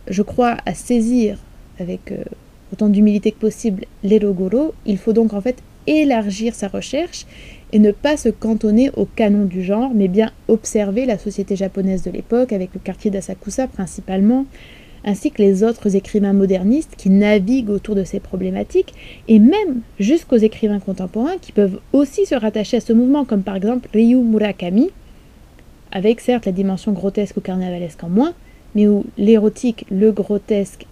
je 0.08 0.22
crois, 0.22 0.56
à 0.66 0.74
saisir 0.74 1.38
avec 1.78 2.12
euh, 2.12 2.24
autant 2.72 2.88
d'humilité 2.88 3.32
que 3.32 3.38
possible 3.38 3.84
l'Erogoro, 4.02 4.74
il 4.84 4.98
faut 4.98 5.12
donc 5.12 5.32
en 5.32 5.40
fait 5.40 5.62
élargir 5.86 6.54
sa 6.54 6.68
recherche 6.68 7.26
et 7.72 7.78
ne 7.78 7.92
pas 7.92 8.16
se 8.16 8.28
cantonner 8.28 8.90
au 8.96 9.04
canon 9.04 9.44
du 9.44 9.62
genre, 9.62 9.92
mais 9.94 10.08
bien 10.08 10.32
observer 10.48 11.06
la 11.06 11.18
société 11.18 11.56
japonaise 11.56 12.02
de 12.02 12.10
l'époque, 12.10 12.52
avec 12.52 12.70
le 12.74 12.80
quartier 12.80 13.10
d'Asakusa 13.10 13.68
principalement, 13.68 14.46
ainsi 15.04 15.30
que 15.30 15.40
les 15.40 15.62
autres 15.62 15.96
écrivains 15.96 16.32
modernistes 16.32 16.94
qui 16.96 17.10
naviguent 17.10 17.70
autour 17.70 17.94
de 17.94 18.04
ces 18.04 18.20
problématiques, 18.20 18.94
et 19.28 19.38
même 19.38 19.80
jusqu'aux 19.98 20.36
écrivains 20.36 20.80
contemporains 20.80 21.38
qui 21.40 21.52
peuvent 21.52 21.80
aussi 21.92 22.26
se 22.26 22.34
rattacher 22.34 22.78
à 22.78 22.80
ce 22.80 22.92
mouvement, 22.92 23.24
comme 23.24 23.42
par 23.42 23.56
exemple 23.56 23.88
Ryu 23.92 24.16
Murakami, 24.16 24.90
avec 25.92 26.20
certes 26.20 26.46
la 26.46 26.52
dimension 26.52 26.92
grotesque 26.92 27.36
ou 27.36 27.40
carnavalesque 27.40 28.02
en 28.04 28.08
moins, 28.08 28.34
mais 28.74 28.86
où 28.86 29.04
l'érotique, 29.16 29.86
le 29.90 30.12
grotesque 30.12 30.86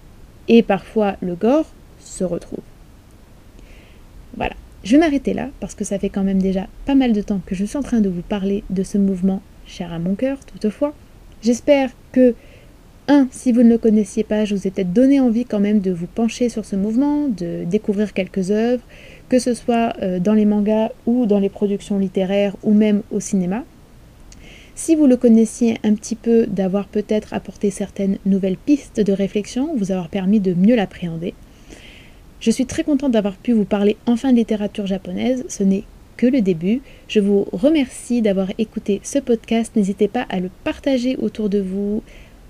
et 0.49 0.63
parfois 0.63 1.17
le 1.21 1.35
gore 1.35 1.67
se 2.01 2.25
retrouvent. 2.25 2.61
Voilà. 4.37 4.55
Je 4.85 4.93
vais 4.93 4.99
m'arrêter 4.99 5.35
là 5.35 5.49
parce 5.61 5.75
que 5.75 5.85
ça 5.85 5.99
fait 5.99 6.09
quand 6.09 6.25
même 6.25 6.41
déjà 6.41 6.67
pas 6.87 6.95
mal 6.95 7.13
de 7.13 7.21
temps 7.21 7.41
que 7.45 7.55
je 7.55 7.65
suis 7.65 7.77
en 7.77 7.83
train 7.83 8.01
de 8.01 8.09
vous 8.09 8.23
parler 8.23 8.65
de 8.71 8.83
ce 8.83 8.99
mouvement 8.99 9.43
cher 9.67 9.93
à 9.93 9.99
mon 9.99 10.15
cœur 10.15 10.39
toutefois. 10.45 10.95
J'espère 11.43 11.91
que 12.13 12.35
1. 13.09 13.29
Si 13.31 13.53
vous 13.53 13.63
ne 13.63 13.71
le 13.71 13.79
connaissiez 13.79 14.23
pas, 14.23 14.45
je 14.45 14.55
vous 14.55 14.67
ai 14.67 14.71
peut-être 14.71 14.93
donné 14.93 15.19
envie 15.19 15.47
quand 15.47 15.61
même 15.61 15.81
de 15.81 15.91
vous 15.91 16.07
pencher 16.07 16.51
sur 16.51 16.65
ce 16.67 16.77
mouvement, 16.77 17.29
de 17.29 17.65
découvrir 17.65 18.13
quelques 18.13 18.51
œuvres, 18.51 18.83
que 19.31 19.39
ce 19.39 19.55
soit 19.55 19.95
euh, 20.03 20.19
dans 20.19 20.35
les 20.35 20.45
mangas 20.45 20.91
ou 21.07 21.25
dans 21.25 21.39
les 21.39 21.49
productions 21.49 21.99
littéraires 21.99 22.55
ou 22.63 22.75
même 22.75 23.03
au 23.11 23.19
cinéma. 23.19 23.65
Si 24.75 24.95
vous 24.95 25.07
le 25.07 25.17
connaissiez 25.17 25.79
un 25.85 25.95
petit 25.95 26.15
peu, 26.15 26.47
d'avoir 26.47 26.87
peut-être 26.87 27.33
apporté 27.33 27.71
certaines 27.71 28.19
nouvelles 28.27 28.59
pistes 28.59 29.01
de 29.01 29.13
réflexion, 29.13 29.75
vous 29.77 29.91
avoir 29.91 30.09
permis 30.09 30.39
de 30.39 30.53
mieux 30.53 30.77
l'appréhender. 30.77 31.35
Je 32.41 32.51
suis 32.51 32.67
très 32.67 32.85
contente 32.85 33.13
d'avoir 33.13 33.37
pu 33.37 33.53
vous 33.53 33.65
parler 33.65 33.97
enfin 34.07 34.31
de 34.33 34.37
littérature 34.37 34.87
japonaise, 34.87 35.45
ce 35.49 35.65
n'est 35.65 35.85
que 36.17 36.27
le 36.27 36.41
début. 36.41 36.83
Je 37.09 37.21
vous 37.21 37.47
remercie 37.53 38.23
d'avoir 38.23 38.49
écouté 38.59 39.01
ce 39.03 39.19
podcast, 39.19 39.75
n'hésitez 39.75 40.09
pas 40.09 40.27
à 40.29 40.39
le 40.41 40.51
partager 40.65 41.17
autour 41.17 41.49
de 41.49 41.61
vous, 41.61 42.03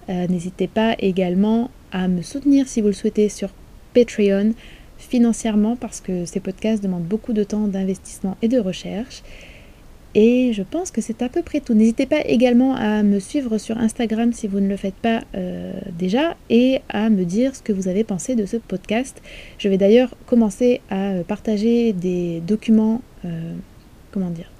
euh, 0.08 0.26
n'hésitez 0.26 0.66
pas 0.66 0.94
également 0.98 1.70
à 1.92 2.08
me 2.08 2.22
soutenir 2.22 2.68
si 2.68 2.80
vous 2.80 2.88
le 2.88 2.92
souhaitez 2.92 3.28
sur 3.28 3.50
Patreon 3.94 4.52
financièrement 4.98 5.76
parce 5.76 6.00
que 6.00 6.24
ces 6.24 6.40
podcasts 6.40 6.82
demandent 6.82 7.04
beaucoup 7.04 7.32
de 7.32 7.44
temps 7.44 7.68
d'investissement 7.68 8.36
et 8.42 8.48
de 8.48 8.58
recherche. 8.58 9.22
Et 10.20 10.52
je 10.52 10.64
pense 10.64 10.90
que 10.90 11.00
c'est 11.00 11.22
à 11.22 11.28
peu 11.28 11.42
près 11.42 11.60
tout. 11.60 11.74
N'hésitez 11.74 12.04
pas 12.04 12.26
également 12.26 12.74
à 12.74 13.04
me 13.04 13.20
suivre 13.20 13.56
sur 13.56 13.78
Instagram 13.78 14.32
si 14.32 14.48
vous 14.48 14.58
ne 14.58 14.66
le 14.66 14.76
faites 14.76 14.96
pas 14.96 15.20
euh, 15.36 15.70
déjà 15.96 16.36
et 16.50 16.80
à 16.88 17.08
me 17.08 17.22
dire 17.22 17.54
ce 17.54 17.62
que 17.62 17.72
vous 17.72 17.86
avez 17.86 18.02
pensé 18.02 18.34
de 18.34 18.44
ce 18.44 18.56
podcast. 18.56 19.22
Je 19.58 19.68
vais 19.68 19.78
d'ailleurs 19.78 20.16
commencer 20.26 20.80
à 20.90 21.12
partager 21.28 21.92
des 21.92 22.40
documents, 22.40 23.00
euh, 23.26 23.54
comment 24.10 24.30
dire, 24.30 24.50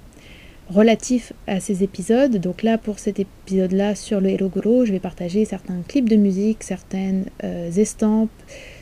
relatifs 0.69 1.33
à 1.45 1.59
ces 1.59 1.83
épisodes. 1.83 2.37
Donc 2.37 2.63
là, 2.63 2.77
pour 2.77 2.97
cet 2.97 3.19
épisode-là 3.19 3.95
sur 3.95 4.21
le 4.21 4.29
Hirogoro, 4.29 4.85
je 4.85 4.93
vais 4.93 5.01
partager 5.01 5.43
certains 5.43 5.81
clips 5.85 6.07
de 6.07 6.15
musique, 6.15 6.63
certaines 6.63 7.25
euh, 7.43 7.69
estampes, 7.69 8.29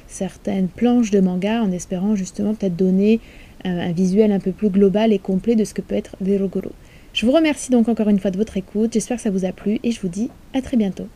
certaines 0.07 0.67
planches 0.67 1.09
de 1.09 1.21
manga, 1.21 1.63
en 1.63 1.71
espérant 1.71 2.15
justement 2.15 2.53
peut-être 2.53 2.75
donner 2.75 3.19
un 3.63 3.91
visuel 3.91 4.31
un 4.31 4.39
peu 4.39 4.51
plus 4.51 4.69
global 4.69 5.13
et 5.13 5.19
complet 5.19 5.55
de 5.55 5.63
ce 5.63 5.73
que 5.73 5.81
peut 5.81 5.95
être 5.95 6.15
Derogoro. 6.21 6.71
Je 7.13 7.25
vous 7.25 7.31
remercie 7.31 7.71
donc 7.71 7.89
encore 7.89 8.09
une 8.09 8.19
fois 8.19 8.31
de 8.31 8.37
votre 8.37 8.57
écoute, 8.57 8.93
j'espère 8.93 9.17
que 9.17 9.23
ça 9.23 9.31
vous 9.31 9.45
a 9.45 9.51
plu 9.51 9.79
et 9.83 9.91
je 9.91 9.99
vous 10.01 10.07
dis 10.07 10.29
à 10.53 10.61
très 10.61 10.77
bientôt. 10.77 11.07